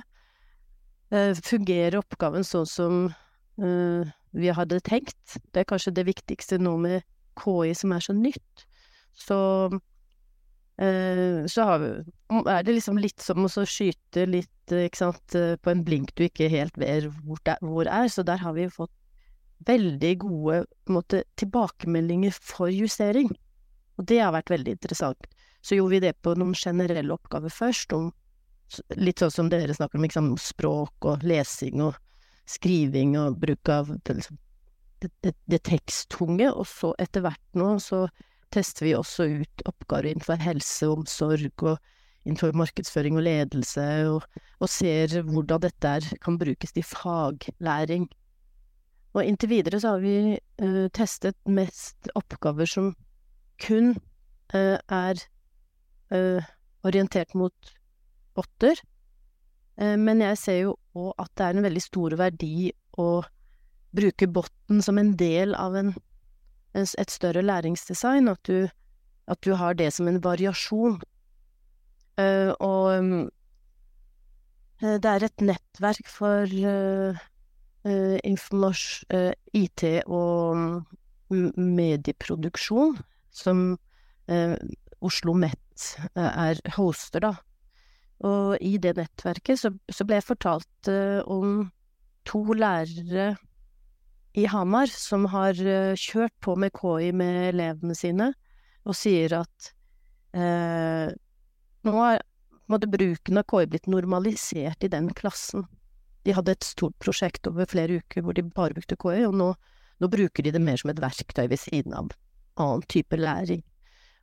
[1.13, 5.39] uh, fungerer oppgaven sånn som uh, vi hadde tenkt?
[5.53, 7.01] Det er kanskje det viktigste nå med
[7.41, 8.65] KI som er så nytt.
[9.17, 9.37] Så
[10.81, 15.83] Eh, så er det liksom litt som å skyte litt, ikke sant, eh, på en
[15.85, 18.09] blink du ikke helt vet hvor, det, hvor er.
[18.09, 18.93] Så der har vi fått
[19.67, 23.29] veldig gode måte, tilbakemeldinger for justering.
[23.99, 25.29] Og det har vært veldig interessant.
[25.61, 28.09] Så gjorde vi det på noen generelle oppgaver først, om
[28.97, 31.99] litt sånn som dere snakker om, liksom, språk og lesing og
[32.49, 34.39] skriving og bruk av liksom,
[35.03, 38.07] det, det, det teksttunge, og så etter hvert nå så
[38.53, 41.77] tester vi også ut oppgaver innenfor helse omsorg og
[42.25, 48.05] innenfor markedsføring og ledelse, og, og ser hvordan dette er, kan brukes til faglæring.
[49.15, 52.93] Og inntil videre så har vi uh, testet mest oppgaver som
[53.61, 53.95] kun
[54.53, 55.23] uh, er
[56.13, 56.51] uh,
[56.85, 57.75] orientert mot
[58.37, 58.79] botter,
[59.81, 62.69] men jeg ser jo òg at det er en veldig stor verdi
[63.01, 63.05] å
[63.95, 65.89] bruke botten som en del av en
[66.75, 68.67] et større læringsdesign, at du,
[69.27, 71.01] at du har det som en variasjon.
[72.19, 73.29] Uh, og um,
[74.81, 77.17] det er et nettverk for uh,
[77.85, 78.17] uh,
[79.53, 80.57] IT og
[81.29, 82.97] um, medieproduksjon
[83.31, 83.77] som
[85.01, 87.31] Oslo Met er hoster, da.
[88.23, 90.91] Og i det nettverket så, så ble jeg fortalt
[91.25, 91.65] om
[92.27, 93.33] to lærere
[94.33, 98.31] i Hamar som har uh, kjørt på med KI med elevene sine,
[98.87, 99.71] og sier at
[100.37, 101.11] uh,
[101.85, 102.21] nå har
[102.71, 105.65] måtte bruken av KI blitt normalisert i den klassen.
[106.23, 109.49] De hadde et stort prosjekt over flere uker hvor de bare brukte KI, og nå,
[109.99, 112.13] nå bruker de det mer som et verktøy ved siden av
[112.61, 113.65] annen type læring.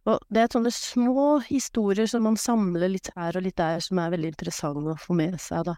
[0.09, 4.01] Og det er sånne små historier som man samler litt her og litt der, som
[4.01, 5.77] er veldig interessante å få med seg, da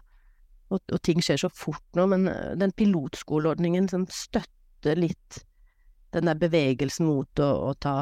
[0.71, 5.43] og, og, ting skjer så fort nå, men eh, den pilotskoleordningen som støtter litt
[6.15, 7.95] den der bevegelsen mot å, å ta,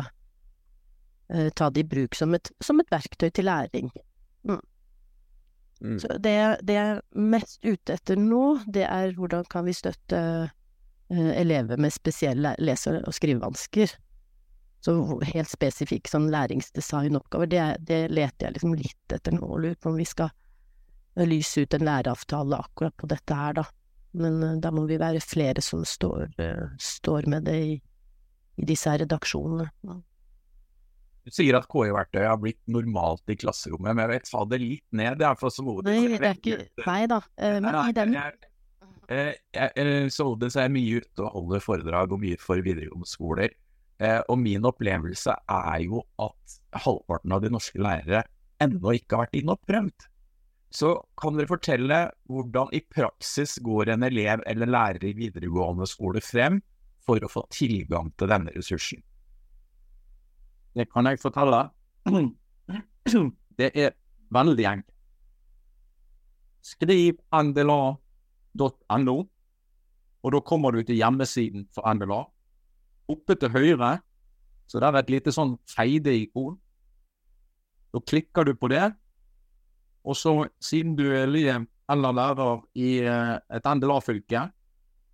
[1.29, 3.91] uh, ta det i bruk som et, som et verktøy til læring.
[4.49, 4.62] Mm.
[5.79, 5.99] Mm.
[6.01, 6.34] Så det,
[6.65, 11.79] det, jeg er mest ute etter nå, det er hvordan kan vi støtte eh, elever
[11.79, 13.93] med spesielle lese- og skrivevansker.
[14.84, 14.95] Så
[15.34, 19.93] helt spesifikk sånn læringsdesignoppgaver, det, det leter jeg liksom litt etter nå, og lurer på
[19.93, 20.34] om vi skal
[21.27, 23.65] lyse ut en læreavtale akkurat på dette her, da.
[24.19, 27.73] Men eh, da må vi være flere som står, eh, står med det i,
[28.58, 29.69] i disse her redaksjonene.
[31.27, 34.86] Du sier at KI-verktøy har blitt normalt i klasserommet, men jeg vet ta det litt
[34.95, 35.19] ned.
[35.19, 35.89] Det er for så Odin.
[35.91, 37.19] Nei, det er ikke Nei da.
[37.38, 38.15] eh, Men i den
[40.13, 43.53] så Odin, så er jeg mye ute og holder foredrag og mye for videregående skoler.
[43.99, 48.23] Eh, og min opplevelse er jo at halvparten av de norske lærere
[48.63, 50.09] ennå ikke har vært inne og prøvd.
[50.69, 56.21] Så kan dere fortelle hvordan i praksis går en elev eller lærer i videregående skole
[56.21, 56.60] frem
[57.05, 59.01] for å få tilgang til denne ressursen?
[60.77, 61.63] Det kan jeg fortelle.
[63.60, 63.95] Det er
[64.32, 64.95] veldig enkelt.
[66.69, 69.15] Skriv ndla.no,
[70.19, 72.19] og da kommer du til hjemmesiden for NDLA.
[73.10, 73.95] Oppe til høyre
[74.69, 76.60] så der er et lite sånn feide-ikon.
[77.89, 78.91] Da klikker du på det,
[80.04, 80.34] og så,
[80.64, 84.46] siden du er elev eller lærer i eh, et NDLA-fylke,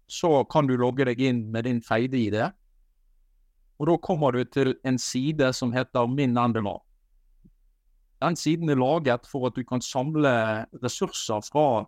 [0.07, 2.37] så kan du logge deg inn med din feide-ID.
[3.79, 6.75] Og da kommer du til en side som heter Min NDLA.
[8.23, 11.85] Den siden er laget for at du kan samle ressurser fra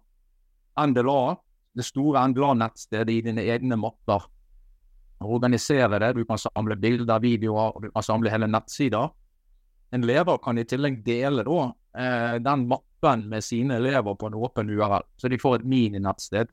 [0.88, 1.36] NDLA,
[1.78, 4.28] det store NDLA-nettstedet, i dine egne mapper.
[5.22, 6.16] Organisere det.
[6.16, 9.10] Du kan samle bilder, videoer, og du kan samle hele nettsider.
[9.91, 14.34] En leder kan i tillegg dele da, eh, den mappen med sine elever på en
[14.36, 16.47] åpen URL, så de får et mininettsted.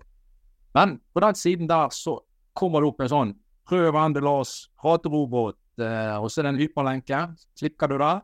[0.74, 2.20] Men på den siden der så
[2.54, 3.34] kommer det opp en sånn
[3.68, 7.20] prøv NDLAs praterobot, eh, og så er det en hyperlenke.
[7.58, 8.20] Klikker du der,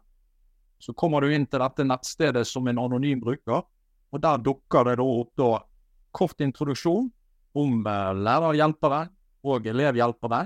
[0.81, 3.65] så kommer du inn til dette nettstedet som en anonym bruker,
[4.11, 5.51] og der dukker det da opp da
[6.13, 7.11] kort introduksjon
[7.55, 9.05] om eh, lærerhjelpere
[9.45, 10.45] og elevhjelpere,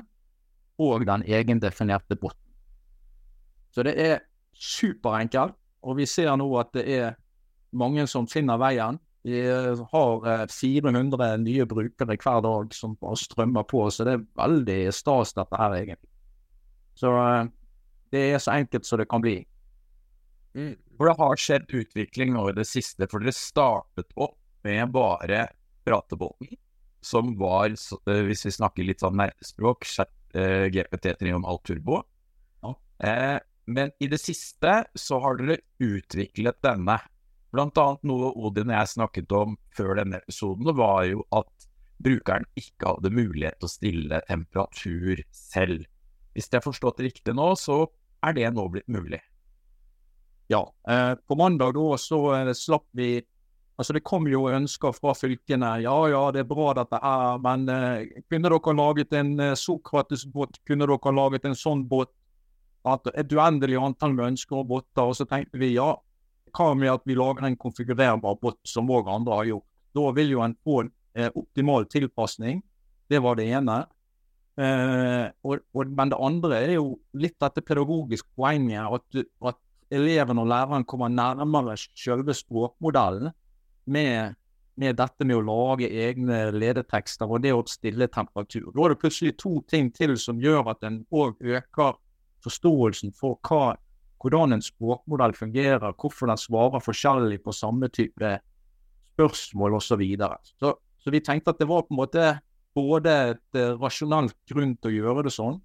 [0.84, 2.40] og den egendefinerte botten.
[3.74, 4.22] Så det er
[4.54, 7.16] superenkelt, og vi ser nå at det er
[7.76, 9.00] mange som finner veien.
[9.24, 14.26] Vi har eh, 400 nye brukere hver dag som bare strømmer på, så det er
[14.36, 16.10] veldig stas dette her, egentlig.
[17.00, 17.50] Så eh,
[18.14, 19.38] det er så enkelt som det kan bli.
[20.54, 25.48] For det har skjedd utvikling nå i det siste, for dere startet opp med bare
[25.84, 26.54] pratebåten,
[27.04, 32.02] som var, eh, hvis vi snakker litt sånn nerdespråk, chat, eh, GPT 3,5 Turbo.
[32.62, 32.74] Ja.
[33.00, 36.98] Eh, men i det siste så har dere utviklet denne.
[37.54, 41.68] Blant annet noe Odin og jeg snakket om før denne episoden, var jo at
[42.04, 45.84] brukeren ikke hadde mulighet til å stille temperatur selv.
[46.34, 47.84] Hvis jeg har forstått det riktig nå, så
[48.26, 49.22] er det nå blitt mulig.
[50.50, 50.64] Ja.
[50.88, 53.22] Eh, på mandag da så eh, slapp vi
[53.74, 55.80] Altså det kom jo ønsker fra fylkene.
[55.82, 60.60] Ja ja, det er bra dette her, men eh, kunne dere laget en eh, Sokrates-båt?
[60.68, 62.12] Kunne dere laget en sånn båt?
[62.84, 65.08] At et uendelig antall med ønsker og botter.
[65.08, 65.94] Og så tenkte vi ja,
[66.54, 69.68] hva med at vi lager en konfigurerbar bot, som òg andre har gjort?
[69.94, 70.82] Da vil jo en få
[71.16, 72.62] eh, optimal tilpasning.
[73.10, 73.84] Det var det ene.
[74.54, 78.86] Eh, og, og, men det andre er jo litt dette pedagogiske poenget.
[78.86, 79.60] At, at
[79.94, 83.32] eleven og læreren kommer nærmere selve språkmodellen
[83.84, 84.34] med,
[84.80, 88.70] med dette med å lage egne ledetekster og det å stille temperatur.
[88.74, 91.98] Da er det plutselig to ting til som gjør at en òg øker
[92.44, 93.74] forståelsen for hva,
[94.22, 98.38] hvordan en språkmodell fungerer, hvorfor den svarer forskjellig på samme type
[99.14, 99.88] spørsmål osv.
[99.88, 100.36] Så, videre.
[100.60, 102.38] så Så vi tenkte at det var på en måte
[102.74, 105.60] både et eh, rasjonelt grunn til å gjøre det sånn,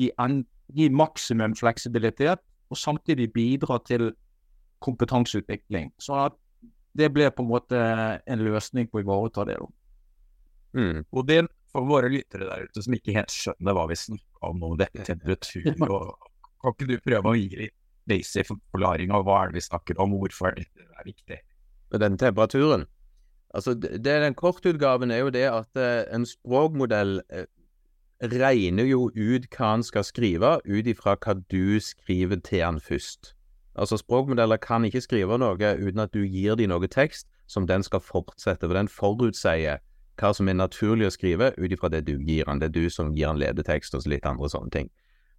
[0.00, 0.40] gi, en,
[0.74, 4.10] gi maksimum fleksibilitet, og samtidig bidra til
[4.84, 5.92] kompetanseutvikling.
[6.00, 6.38] Så at
[6.98, 7.78] det ble på en måte
[8.26, 9.58] en løsning på å ivareta det.
[10.76, 11.04] Mm.
[11.12, 14.78] Odin, for våre lyttere der ute som ikke helt skjønner hva vi snakker om noe
[14.80, 16.14] dette temperatur, og,
[16.62, 17.76] kan ikke du prøve å gi litt
[18.08, 21.42] basic forklaring av hva er det vi snakker om, hvorfor dette er viktig?
[21.90, 22.84] med den temperaturen.
[23.54, 27.46] Altså, det, det, den kortutgaven er jo det at eh, en språkmodell eh,
[28.20, 33.34] regner jo ut hva han skal skrive, ut ifra hva du skriver til han først.
[33.78, 37.82] Altså, språkmodeller kan ikke skrive noe uten at du gir dem noe tekst som den
[37.82, 39.80] skal fortsette, for den forutsier
[40.18, 42.60] hva som er naturlig å skrive ut ifra det du gir han.
[42.60, 44.90] Det er du som gir han ledetekst og så litt andre sånne ting.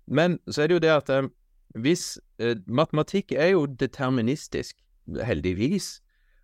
[0.07, 1.29] Men så er det jo det at eh,
[1.77, 4.77] hvis eh, Matematikk er jo deterministisk,
[5.25, 5.99] heldigvis.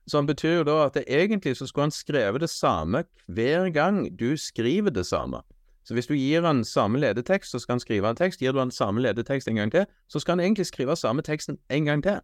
[0.08, 4.06] Så betyr jo da at det egentlig så skulle han skrevet det samme hver gang
[4.18, 5.42] du skriver det samme.
[5.86, 8.42] Så hvis du gir han samme ledetekst, så skal han skrive en tekst.
[8.42, 11.58] Gir du han samme ledetekst en gang til, så skal han egentlig skrive samme teksten
[11.70, 12.22] en gang til.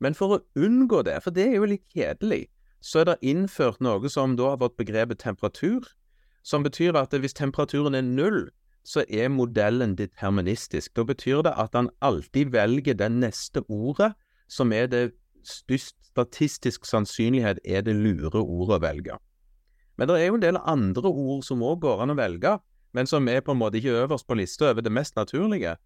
[0.00, 2.46] Men for å unngå det, for det er jo litt kjedelig,
[2.82, 5.86] så er det innført noe som da har fått begrepet temperatur.
[6.44, 8.50] som betyr at hvis temperaturen er null,
[8.82, 10.90] så er modellen deterministisk.
[10.96, 14.12] Da betyr det at han alltid velger det neste ordet
[14.48, 15.12] som er det
[15.46, 19.16] størst statistisk sannsynlighet er det lure ordet å velge.
[19.96, 22.56] Men det er jo en del andre ord som òg går an å velge,
[22.92, 25.76] men som er på en måte ikke øverst på lista over det mest naturlige.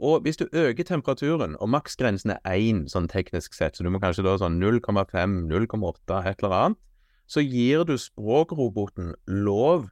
[0.00, 4.00] Og hvis du øker temperaturen, og maksgrensen er 1 sånn teknisk sett, så du må
[4.00, 6.80] kanskje da sånn 0,5, 0,8, et eller annet,
[7.30, 9.90] så gir du språkroboten lov,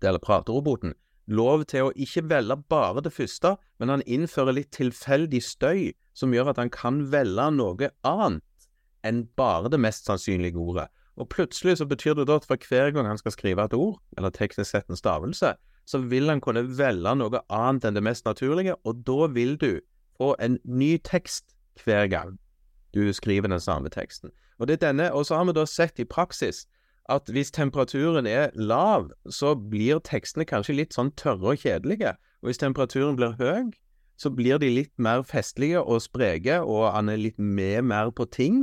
[0.00, 0.96] eller prateroboten,
[1.28, 6.34] lov til å ikke velge bare det første, men han innfører litt tilfeldig støy som
[6.34, 8.68] gjør at han kan velge noe annet
[9.04, 10.88] enn bare det mest sannsynlige ordet.
[11.20, 14.00] Og plutselig så betyr det da at for hver gang han skal skrive et ord,
[14.16, 15.52] eller teknisk sett en stavelse,
[15.86, 19.80] så vil han kunne velge noe annet enn det mest naturlige, og da vil du
[20.18, 22.38] få en ny tekst hver gang
[22.94, 24.30] du skriver den samme teksten.
[24.58, 26.64] Og det er denne, og så har vi da sett i praksis
[27.10, 32.14] at hvis temperaturen er lav, så blir tekstene kanskje litt sånn tørre og kjedelige.
[32.40, 33.74] Og hvis temperaturen blir høy,
[34.16, 38.24] så blir de litt mer festlige og spreke, og han er litt med mer på
[38.30, 38.62] ting.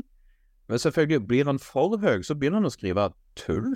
[0.71, 3.75] Men selvfølgelig, blir han for høy, så begynner han å skrive tull.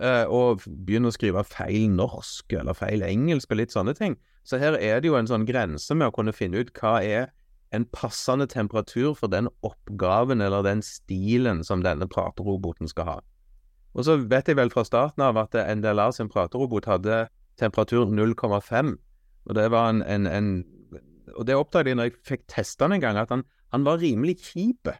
[0.00, 4.16] Eh, og begynner å skrive feil norsk eller feil engelsk og litt sånne ting.
[4.48, 7.28] Så her er det jo en sånn grense med å kunne finne ut hva er
[7.76, 13.18] en passende temperatur for den oppgaven eller den stilen som denne prateroboten skal ha.
[13.94, 17.26] Og så vet jeg vel fra starten av at NDLA sin praterobot hadde
[17.60, 18.96] temperatur 0,5.
[19.50, 20.50] Og det var en, en, en,
[21.36, 24.00] Og det oppdaget jeg når jeg fikk testa den en gang, at han, han var
[24.02, 24.90] rimelig kjip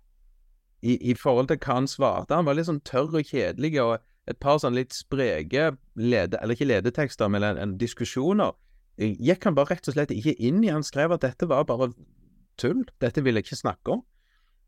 [0.83, 2.37] i, i, forhold til hva han svarte.
[2.37, 3.99] Han var litt sånn tørr og kjedelig, og
[4.31, 8.55] et par sånn litt spreke lede, eller ikke ledetekster, men en, en diskusjoner
[9.01, 10.73] gikk han bare rett og slett ikke inn i.
[10.73, 11.91] Han skrev at dette var bare
[12.61, 12.85] tull.
[13.01, 14.03] Dette ville jeg ikke snakke om.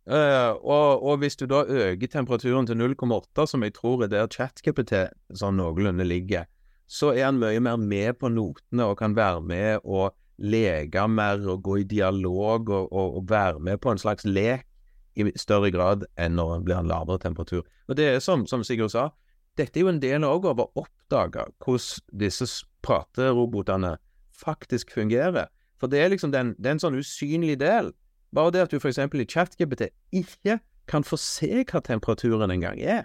[0.03, 4.27] Uh, og, og, hvis du da øker temperaturen til 0,8, som jeg tror er der
[4.27, 4.97] ChatKPT
[5.39, 6.49] sånn noenlunde ligger,
[6.91, 11.45] så er han mye mer med på notene og kan være med og leke mer
[11.47, 14.67] og gå i dialog og, og, og være med på en slags lek
[15.15, 17.63] i større grad enn når han blir en lavere temperatur.
[17.87, 19.11] Og det er som, som Sigurd sa,
[19.59, 22.49] dette er jo en del òg av å oppdage hvordan disse
[22.83, 23.97] praterobotene
[24.33, 25.51] faktisk fungerer.
[25.79, 27.93] For det er liksom den, det er en sånn usynlig del
[28.33, 28.99] bare det at du f.eks.
[28.99, 33.05] i ChatGPT ikke kan få se hva temperaturen engang er,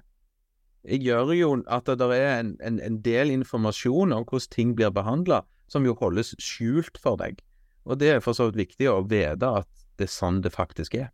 [0.87, 4.93] jeg gjør jo at det er en, en, en del informasjon om hvordan ting blir
[4.95, 7.41] behandla, som jo holdes skjult for deg.
[7.83, 9.67] Og det er for så vidt viktig å vite at
[9.99, 11.09] det er sånn det faktisk er.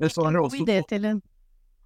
[0.00, 1.20] Det så en en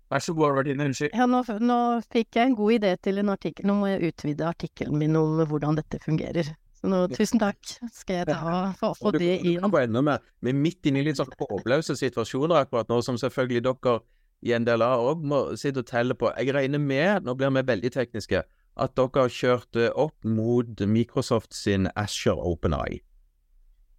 [0.08, 0.86] Vær så god, Albertine.
[0.88, 1.12] Unnskyld.
[1.12, 1.78] Ja, nå, nå,
[2.12, 3.66] fikk jeg en god idé til en artikkel.
[3.68, 6.48] Nå må jeg utvide artikkelen min om hvordan dette fungerer.
[6.78, 7.58] Så nå, tusen takk
[7.92, 8.38] skal jeg ta
[8.78, 9.58] for å få det inn.
[9.66, 13.98] Vi er midt inne i litt sånn håpløse situasjoner akkurat nå, som selvfølgelig dere
[14.46, 16.30] i en del av òg må sitte og telle på.
[16.38, 18.44] Jeg regner med, nå blir vi veldig tekniske,
[18.78, 23.02] at dere har kjørt opp mot Microsoft sin Asher OpenEye.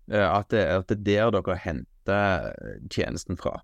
[0.09, 2.53] Eye at det, at det er der dere henter
[2.89, 3.59] tjenesten fra.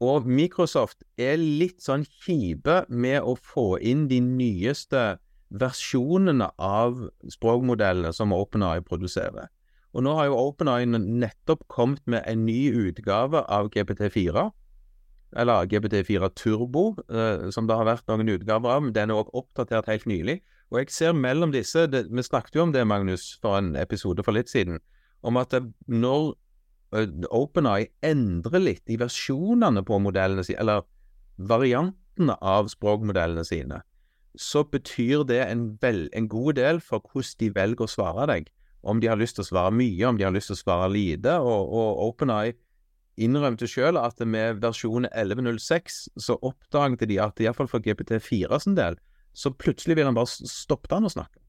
[0.00, 5.18] Og Microsoft er litt sånn kjipe med å få inn de nyeste
[5.50, 9.50] versjonene av språkmodellene som OpenAI produserer.
[9.92, 14.46] Og nå har jo OpenAI nettopp kommet med en ny utgave av GPT4,
[15.40, 19.90] eller GPT4 Turbo, eh, som det har vært noen utgaver av, den er også oppdatert
[19.90, 20.40] helt nylig.
[20.70, 24.24] Og jeg ser mellom disse, det, vi snakket jo om det, Magnus, for en episode
[24.26, 24.78] for litt siden,
[25.26, 25.54] om at
[25.86, 26.32] når
[26.90, 30.86] OpenAI endrer litt i versjonene på modellene sine, eller
[31.50, 33.82] variantene av språkmodellene sine,
[34.38, 38.50] så betyr det en, vel, en, god del for hvordan de velger å svare deg.
[38.80, 40.88] Om de har lyst til å svare mye, om de har lyst til å svare
[40.92, 41.34] lite.
[41.44, 42.54] Og, og OpenEye
[43.20, 48.96] innrømte selv at med versjon 11.06 så oppdaget de at iallfall for GPT4 sin del,
[49.36, 51.42] så plutselig ville han bare stoppe han å snakke.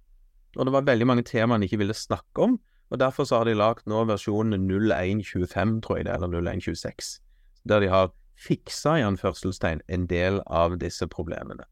[0.58, 2.58] Og det var veldig mange temaer han ikke ville snakke om,
[2.92, 7.14] og derfor så har de lagd nå versjonen 0125, tror jeg det, eller 0126,
[7.70, 11.68] der de har fiksa i anførselstegn en del av disse problemene.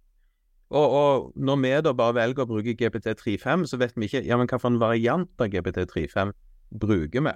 [0.70, 4.38] Og, og, når vi da bare velger å bruke GPT35, så vet vi ikke ja,
[4.38, 6.34] men hvilken variant av GPT35
[6.80, 7.34] bruker vi.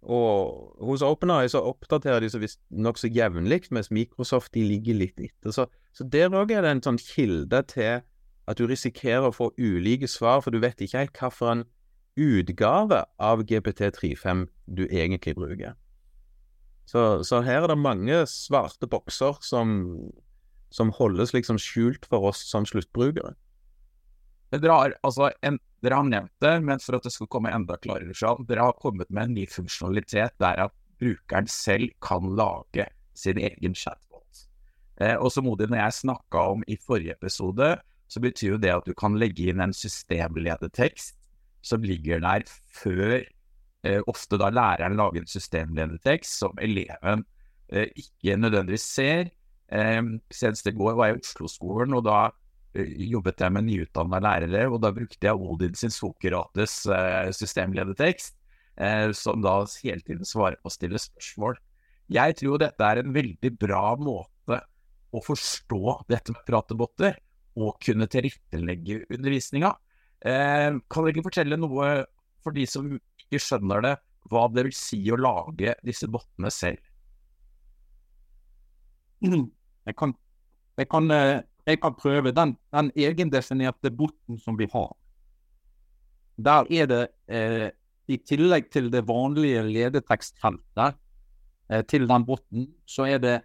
[0.00, 5.20] Og hos OpenAI så oppdaterer de så visst nokså jevnlig, mens Microsoft de ligger litt
[5.20, 5.56] etter.
[5.56, 5.66] Så,
[5.96, 8.04] så der òg er det en sånn kilde til
[8.50, 11.66] at du risikerer å få ulike svar, for du vet ikke helt hvilken
[12.20, 15.78] utgave av GPT35 du egentlig bruker.
[16.90, 19.78] Så, så her er det mange svarte bokser som
[20.70, 23.34] som holdes liksom skjult for oss som sluttbrukere.
[24.50, 27.76] Dere har, altså, en, dere har nevnt det, men for at det skal komme enda
[27.82, 32.88] klarere fram, dere har kommet med en ny funksjonalitet der at brukeren selv kan lage
[33.18, 34.42] sin egen chatbot.
[35.00, 37.76] Eh, og som Odin når jeg snakka om i forrige episode,
[38.10, 41.19] så betyr jo det at du kan legge inn en systemledetekst
[41.62, 42.44] som ligger der
[42.74, 47.24] før eh, ofte da læreren lager en systemledetekst som eleven
[47.72, 49.30] eh, ikke nødvendigvis ser.
[49.70, 50.02] Eh,
[50.32, 52.28] senest i går var jeg i Oslo-skolen, og da
[52.74, 56.84] jobbet jeg med nyutdanna lærere, og da brukte jeg Odin sin Sokrates
[57.34, 58.36] systemledetekst,
[59.18, 61.58] som da hele tiden svarer på å stille spørsmål.
[62.14, 64.60] Jeg tror dette er en veldig bra måte
[65.10, 67.18] å forstå dette med pratebotter,
[67.58, 69.72] og kunne tilrettelegge undervisninga.
[70.20, 71.90] Eh, kan dere ikke fortelle noe
[72.44, 73.94] for de som ikke skjønner det,
[74.30, 76.82] hva det vil si å lage disse bottene selv?
[79.20, 80.12] Jeg kan,
[80.78, 84.92] jeg kan, eh, jeg kan prøve den, den egendefinerte botten som vi har.
[86.40, 87.70] Der er det, eh,
[88.08, 90.96] i tillegg til det vanlige ledetekstfeltet
[91.70, 93.36] eh, til den botten, så er det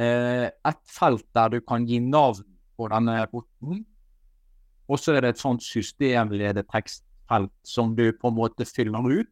[0.00, 2.44] eh, et felt der du kan gi navn
[2.76, 3.84] på denne botten.
[4.88, 9.30] Og så er det et sånt systemledetekstfelt som du på en måte fyller ut.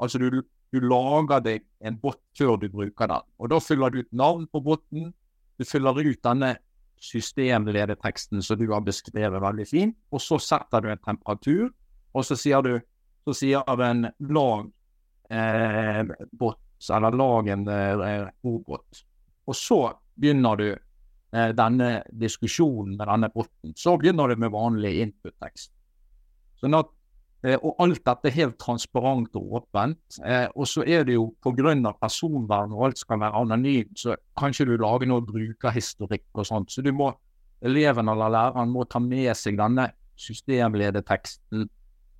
[0.00, 0.42] Altså du,
[0.72, 3.26] du lager deg en bot før du bruker den.
[3.38, 5.12] Og da fyller du ut navn på botten.
[5.58, 6.56] Du fyller ut denne
[7.04, 11.68] systemledeteksten som du har beskrevet veldig fint, og så setter du en temperatur,
[12.14, 12.78] og så sier du
[13.24, 14.66] så sier den lag
[15.32, 16.02] eh,
[16.36, 16.60] bot,
[16.92, 19.04] eller lag en eh, robot.
[19.48, 19.78] Og så
[20.20, 20.66] begynner du
[21.34, 23.72] denne diskusjonen med denne botten.
[23.74, 25.72] Så begynner det med vanlig input-tekst.
[26.60, 26.90] Sånn at,
[27.44, 30.20] eh, og alt dette er helt transparent og åpent.
[30.24, 31.92] Eh, og så er det jo pga.
[32.00, 36.70] personvern og alt skal være anonymt, så kan ikke du lage noe brukerhistorikk og sånt.
[36.70, 37.12] Så du må,
[37.62, 41.68] eleven eller læreren må ta med seg denne systemledeteksten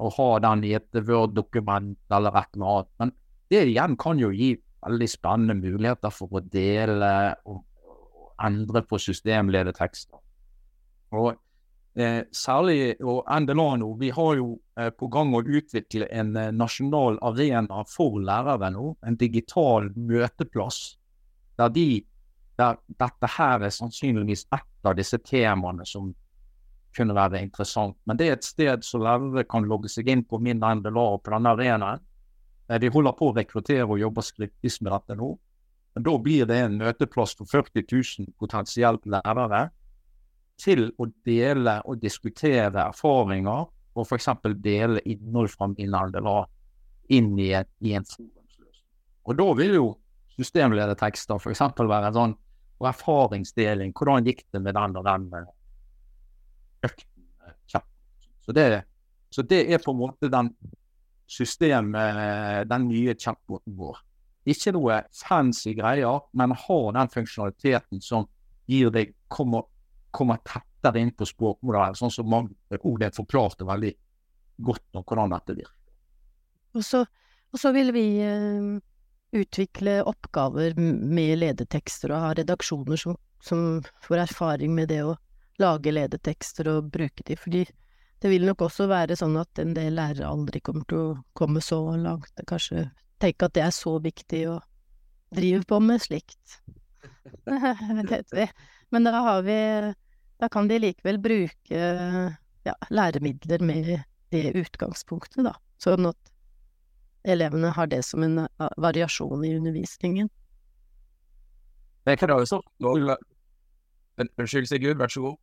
[0.00, 2.90] og ha den i et Word-dokument eller et eller annet.
[2.98, 3.12] Men
[3.50, 7.62] det igjen kan jo gi veldig spennende muligheter for å dele og
[8.42, 10.18] endre på systemledetekster.
[11.14, 11.34] Og
[11.94, 13.24] eh, særlig og
[13.54, 18.70] nå, vi har jo eh, på gang å utvikle en eh, nasjonal arena for lærere
[18.70, 18.96] nå.
[19.06, 20.98] En digital møteplass
[21.58, 22.04] der de
[22.58, 26.12] der dette her er sannsynligvis ett av disse temaene som
[26.94, 27.96] kunne være interessant.
[28.06, 31.24] Men det er et sted som lærere kan logge seg inn på min NDLA og
[31.24, 32.04] på denne arenaen.
[32.80, 35.32] De holder på å rekruttere og jobbe skriftlig med dette nå.
[35.94, 39.68] Men da blir det en møteplass for 40 000 potensielt lærere
[40.60, 44.28] til å dele og diskutere erfaringer og f.eks.
[44.62, 46.26] dele innhold fra innholdet
[47.14, 48.88] inn i, et, i en forumsløsning.
[49.24, 49.88] Og da vil jo
[50.34, 51.62] systemledertekster f.eks.
[51.78, 52.38] være en sånn
[52.82, 53.92] og erfaringsdeling.
[53.94, 55.28] Hvordan gikk det med den og den
[56.84, 57.10] økten?
[58.44, 58.82] Så det,
[59.32, 60.50] så det er på en måte den
[61.30, 64.02] systemet, den nye chatboten vår.
[64.44, 68.26] Ikke noe fancy greier, men ha den funksjonaliteten som
[68.68, 69.64] gir deg kommer,
[70.14, 73.94] kommer tettere inn på språkmodellen, sånn som Odin forklarte veldig
[74.64, 75.80] godt om hvordan dette virker.
[76.74, 77.04] Og så,
[77.54, 78.74] og så vil vi eh,
[79.34, 85.16] utvikle oppgaver med ledetekster og ha redaksjoner som, som, får erfaring med det å
[85.62, 87.64] lage ledetekster og bruke de, fordi
[88.22, 91.62] det vil nok også være sånn at en del lærere aldri kommer til å komme
[91.62, 92.88] så langt, kanskje
[93.24, 94.58] tenke at det er så viktig å
[95.34, 96.58] drive på med slikt.
[98.92, 99.58] Men da har vi
[100.40, 101.80] Da kan de likevel bruke
[102.64, 103.90] ja, læremidler med
[104.34, 106.32] det utgangspunktet, da, sånn at
[107.24, 108.42] elevene har det som en
[108.82, 110.28] variasjon i undervisningen.
[112.04, 112.60] Det kan også
[114.14, 115.38] Unnskyld, Sigurd, vær så god.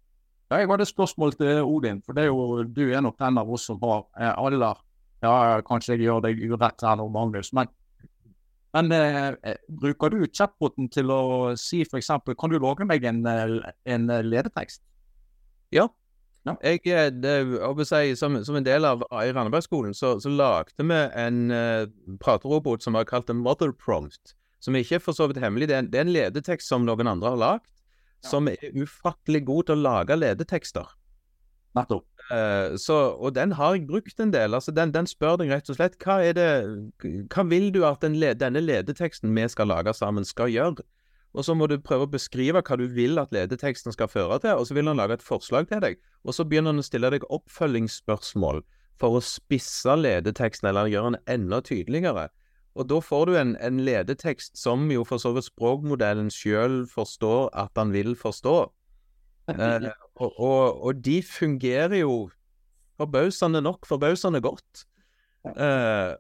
[0.52, 3.40] Ja, jeg hadde et spørsmål til Odin, for det er jo, du er nok den
[3.40, 4.76] av oss som har aller alle
[5.22, 7.70] Ja, kanskje jeg gjør deg urett her nå, Magnus, men,
[8.74, 11.22] men eh, bruker du chatboten til å
[11.60, 12.10] si f.eks.
[12.34, 14.82] Kan du lage meg en, en ledetekst?
[15.72, 15.86] Ja.
[16.48, 16.56] ja.
[16.66, 17.36] Jeg, det,
[17.86, 21.86] si, som, som, en del av i Randabergskolen så, så lagde vi en uh,
[22.24, 24.34] praterobot som var kalt en mother prompt.
[24.62, 25.70] Som ikke er for så vidt hemmelig.
[25.70, 27.70] Det er, en, det er en ledetekst som noen andre har lagd
[28.26, 30.90] som er ufattelig god til å lage ledetekster.
[31.78, 32.06] Nettopp.
[32.32, 34.54] Uh, så, og den har jeg brukt en del.
[34.56, 36.48] altså Den, den spør deg rett og slett hva er det,
[37.34, 40.86] hva vil du at den, denne ledeteksten vi skal lage sammen, skal gjøre?
[41.34, 44.60] Og så må du prøve å beskrive hva du vil at ledeteksten skal føre til,
[44.60, 46.00] og så vil han lage et forslag til deg.
[46.24, 48.64] Og så begynner han å stille deg oppfølgingsspørsmål
[49.02, 52.30] for å spisse ledeteksten, eller gjøre den enda tydeligere.
[52.76, 57.50] Og da får du en, en ledetekst som jo for så vidt språkmodellen sjøl forstår
[57.60, 58.58] at han vil forstå.
[59.52, 62.30] Eh, og, og, og, de fungerer jo
[63.02, 64.86] forbausende nok forbausende godt.
[65.46, 66.12] Eh,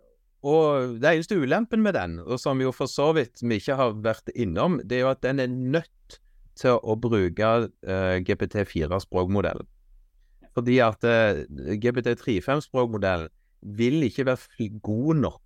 [0.42, 3.94] og det eneste ulempen med den, og som jo for så vidt vi ikke har
[4.02, 6.18] vært innom, det er jo at den er nødt
[6.58, 7.52] til å bruke
[7.86, 9.70] eh, GPT4-språkmodellen.
[10.58, 11.46] Fordi at eh,
[11.84, 13.30] GPT35-språkmodellen
[13.78, 15.42] vil ikke være god nok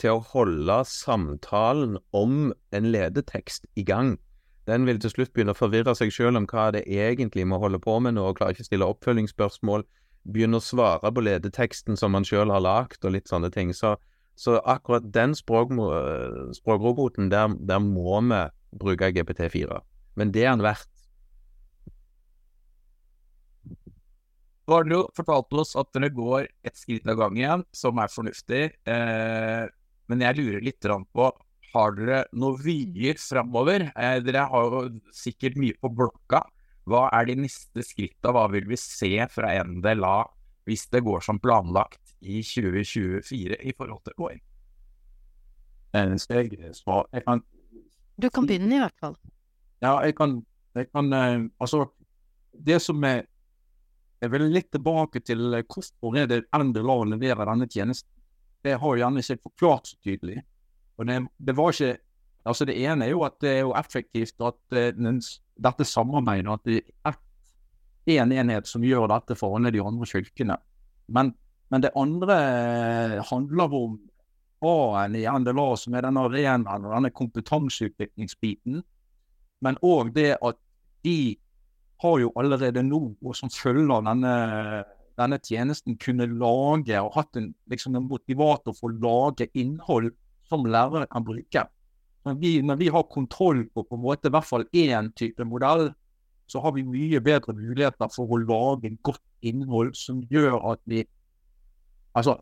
[0.00, 4.16] til å holde samtalen om en ledetekst i gang.
[4.70, 7.80] Den vil til slutt begynne å forvirre seg selv om hva det egentlig må holde
[7.82, 9.84] på med nå, og klarer ikke å stille oppfølgingsspørsmål.
[10.22, 13.74] Begynne å svare på ledeteksten som man selv har lagd, og litt sånne ting.
[13.74, 13.96] Så,
[14.38, 15.74] så akkurat den språk,
[16.54, 18.42] språkroboten, der, der må vi
[18.78, 19.82] bruke GPT4.
[20.14, 20.88] Men det er den verdt.
[24.62, 28.12] Nå har dere jo fortalt oss at dere går et skritt av gangen, som er
[28.12, 28.62] fornuftig.
[28.86, 29.64] Eh,
[30.06, 31.26] men jeg lurer litt på
[31.72, 33.88] har dere noen vyer framover?
[33.96, 34.82] Eh, dere har jo
[35.16, 36.42] sikkert mye på blokka.
[36.88, 38.34] Hva er de neste skrittene?
[38.34, 40.16] Hva vil vi se fra NDLA
[40.68, 44.38] hvis det går som planlagt i 2024 i forhold til KI?
[45.92, 47.42] Jeg, jeg kan
[48.16, 49.16] Du kan begynne, i hvert fall.
[49.82, 50.38] Ja, jeg kan,
[50.74, 51.84] jeg kan eh, Altså,
[52.52, 53.26] det som er
[54.22, 58.08] Jeg vil litt tilbake til eh, hvorfor er det NDLA leverer denne tjenesten.
[58.62, 60.42] Det har gjerne ikke forklart så tydelig.
[60.98, 61.98] Og det, det, var ikke
[62.44, 65.12] Altså, det ene er jo at det er jo effektivt at uh,
[65.62, 67.18] dette samarbeidet At det er
[68.10, 70.56] én en enhet som gjør dette for alle de andre fylkene.
[71.08, 71.34] Men,
[71.70, 72.38] men det andre
[73.30, 74.00] handler om
[74.62, 78.82] A-en i NDLA, som er denne arenaen og denne kompetanseutviklingsbiten.
[79.62, 80.58] Men òg det at
[81.06, 81.36] de
[82.02, 84.34] har jo allerede nå, og som følger denne,
[85.18, 90.12] denne tjenesten, kunne lage og hatt en, liksom en motivator for å lage innhold
[90.52, 91.64] som lærere kan bruke.
[92.22, 95.44] Når vi, når vi har kontroll på på en måte i hvert fall én type
[95.48, 95.90] modell,
[96.46, 101.04] så har vi mye bedre muligheter for å lage godt innhold som gjør at vi
[102.12, 102.34] Altså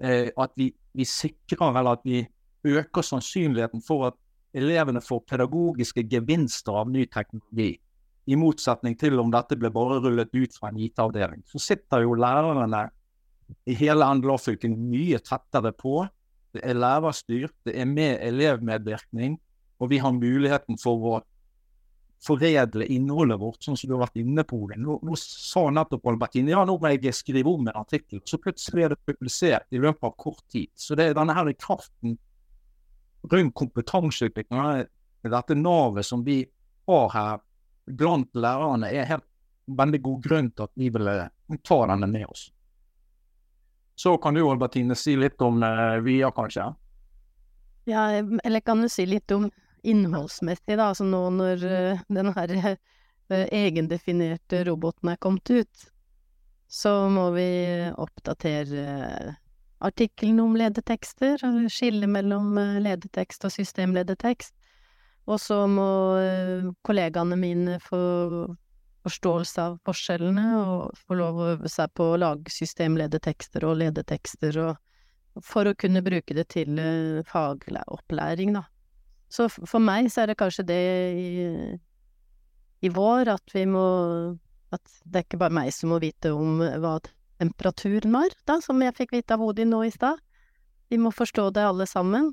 [0.00, 2.22] eh, at vi, vi sikrer, eller at vi
[2.64, 4.16] øker sannsynligheten for at
[4.56, 7.74] elevene får pedagogiske gevinster av ny teknologi.
[8.30, 11.44] I motsetning til om dette ble bare rullet ut fra en IT-avdeling.
[11.44, 12.86] Så sitter jo lærerne
[13.66, 16.00] i hele NDLA-fylket mye tettere på
[16.56, 19.36] det er lærerstyrt, det er med elevmedvirkning,
[19.80, 21.18] og vi har muligheten for å
[22.20, 24.58] foredle innholdet vårt, sånn som du har vært inne på.
[24.76, 28.20] Nå, nå sa nettopp Albertine ja, nå må jeg skrive om en artikkel.
[28.28, 30.68] Så plutselig er det publisert i løpet av kort tid.
[30.76, 32.18] Så det er denne her kraften
[33.30, 34.84] rundt kompetanseutvikling,
[35.24, 36.42] dette navet som vi
[36.88, 37.42] har her
[37.90, 39.26] blant lærerne, er helt
[39.70, 41.10] veldig god grunn til at vi vil
[41.64, 42.48] ta denne med oss.
[44.00, 46.70] Så kan du Albertine si litt om uh, VIA, kanskje?
[47.84, 48.06] Ja,
[48.44, 49.50] eller kan du si litt om
[49.84, 50.86] innholdsmessig, da.
[50.86, 55.84] Altså nå når uh, den her uh, egendefinerte roboten er kommet ut,
[56.70, 57.50] så må vi
[58.00, 59.36] oppdatere uh,
[59.84, 64.56] artikkelen om ledetekster, skille mellom ledetekst og systemledetekst.
[65.28, 65.90] Og så må
[66.88, 68.00] kollegaene mine få
[69.06, 74.58] forståelse av forskjellene, og få lov å øve seg på å lage systemledetekster og ledetekster,
[74.64, 78.66] og for å kunne bruke det til uh, fagopplæring, da.
[79.30, 80.80] Så for meg så er det kanskje det
[81.14, 81.28] i,
[82.82, 83.84] i vår at vi må
[84.74, 86.92] At det er ikke bare meg som må vite om hva
[87.40, 90.20] temperaturen var, da, som jeg fikk vite av Odin nå i stad.
[90.90, 92.28] Vi må forstå det alle sammen.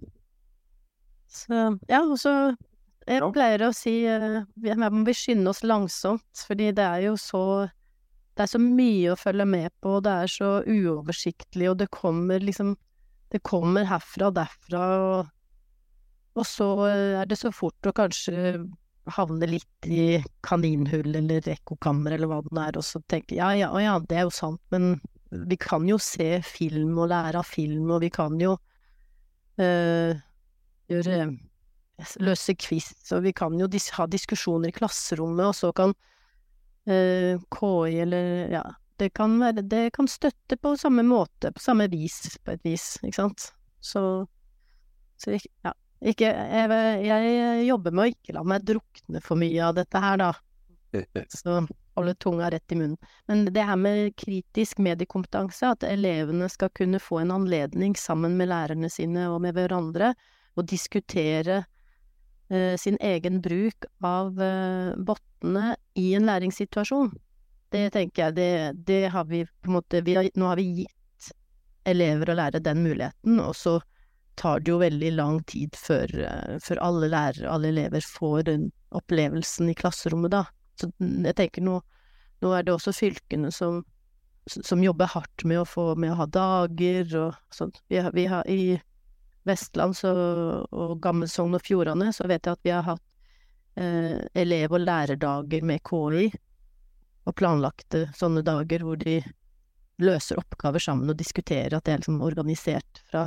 [1.25, 1.57] Så
[1.89, 2.53] ja, og så
[3.07, 7.43] jeg pleier å si uh, vi må skynde oss langsomt, fordi det er jo så
[8.37, 11.89] Det er så mye å følge med på, og det er så uoversiktlig, og det
[11.89, 12.75] kommer liksom
[13.31, 15.31] Det kommer herfra og derfra, og,
[16.37, 18.59] og så er det så fort å kanskje
[19.15, 23.71] havne litt i kaninhull eller ekkokammer eller hva det er, og så tenke ja, ja,
[23.81, 24.97] ja, det er jo sant, men
[25.31, 28.55] vi kan jo se film og lære av film, og vi kan jo
[29.59, 30.11] uh,
[30.87, 31.17] gjøre
[32.21, 35.95] løse quiz, og vi kan jo dis ha diskusjoner i klasserommet, og så kan
[36.85, 38.63] eh, KI eller ja,
[38.97, 42.95] det kan være Det kan støtte på samme måte, på samme vis, på et vis,
[43.03, 43.51] ikke sant.
[43.81, 44.01] Så,
[45.21, 45.73] så ja.
[46.05, 46.69] Ikke jeg,
[47.07, 50.33] jeg, jobber med å ikke la meg drukne for mye av dette her, da.
[51.33, 51.55] Så
[51.97, 52.99] holde tunga rett i munnen.
[53.25, 58.51] Men det her med kritisk mediekompetanse, at elevene skal kunne få en anledning sammen med
[58.51, 60.13] lærerne sine og med hverandre,
[60.53, 61.63] å diskutere
[62.79, 67.11] sin egen bruk av uh, bottene i en læringssituasjon.
[67.73, 71.31] Det tenker jeg, det, det har vi på en måte har, Nå har vi gitt
[71.87, 73.77] elever å lære den muligheten, og så
[74.39, 78.47] tar det jo veldig lang tid før, uh, før alle lærere og alle elever får
[78.51, 80.45] den opplevelsen i klasserommet, da.
[80.79, 81.79] Så jeg tenker nå,
[82.43, 83.81] nå er det også fylkene som,
[84.47, 87.81] som jobber hardt med å få med å ha dager og sånt.
[87.89, 88.77] Vi har, vi har i
[89.47, 93.03] Vestlands og, og Gammel Sogn og Fjordane, så vet jeg at vi har hatt
[93.79, 96.29] eh, elev- og lærerdager med KI.
[97.27, 99.19] og planlagte sånne dager hvor de
[99.99, 103.25] løser oppgaver sammen og diskuterer at det er liksom organisert fra,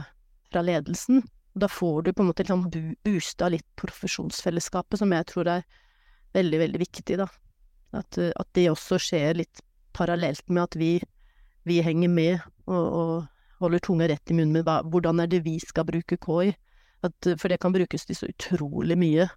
[0.48, 1.24] fra ledelsen.
[1.52, 2.68] Da får du på en måte liksom
[3.04, 5.66] boosta litt profesjonsfellesskapet, som jeg tror er
[6.36, 7.26] veldig, veldig viktig, da.
[7.96, 9.62] At, at det også skjer litt
[9.96, 10.92] parallelt med at vi,
[11.66, 12.38] vi henger med
[12.70, 13.14] og, og,
[13.60, 16.54] holder tunga rett i munnen med hva, hvordan er det vi skal bruke KI.
[17.06, 19.28] At, for det kan brukes til så utrolig mye.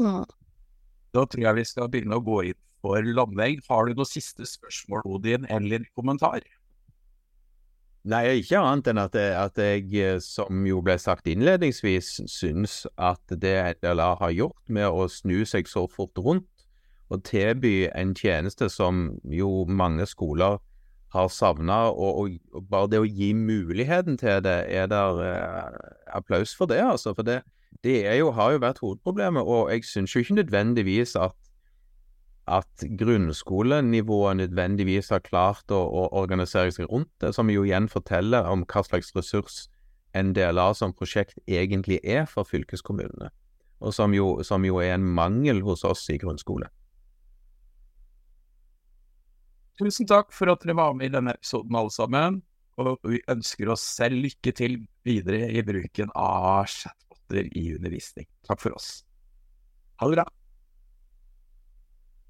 [0.00, 0.16] Ja.
[1.12, 3.62] Da tror jeg vi skal begynne å gå inn for landvegg.
[3.68, 6.42] Har du noe siste spørsmål, Odin, eller kommentar?
[8.02, 13.54] Nei, ikke annet enn at, at, jeg, som jo ble sagt innledningsvis, syns at det
[13.84, 16.48] NLA har gjort med å snu seg så fort rundt
[17.12, 20.58] og tilby en tjeneste som jo mange skoler
[21.12, 26.54] har savna, og, og, bare det å gi muligheten til det, er der eh, applaus
[26.56, 27.12] for det, altså.
[27.14, 27.42] For det,
[27.84, 31.36] det jo, har jo vært hovedproblemet, og jeg syns jo ikke nødvendigvis at
[32.50, 38.48] at grunnskolenivået nødvendigvis har klart å, å, organisere seg rundt det, som jo igjen forteller
[38.50, 39.68] om hva slags ressurs
[40.18, 43.30] en del av som prosjekt egentlig er for fylkeskommunene,
[43.80, 46.68] og som jo, som jo er en mangel hos oss i grunnskole.
[49.82, 52.42] Tusen takk for at dere var med i denne episoden, alle sammen.
[52.80, 58.28] Og vi ønsker oss selv lykke til videre i bruken av chatboter i undervisning.
[58.46, 59.02] Takk for oss.
[60.00, 60.26] Ha det bra.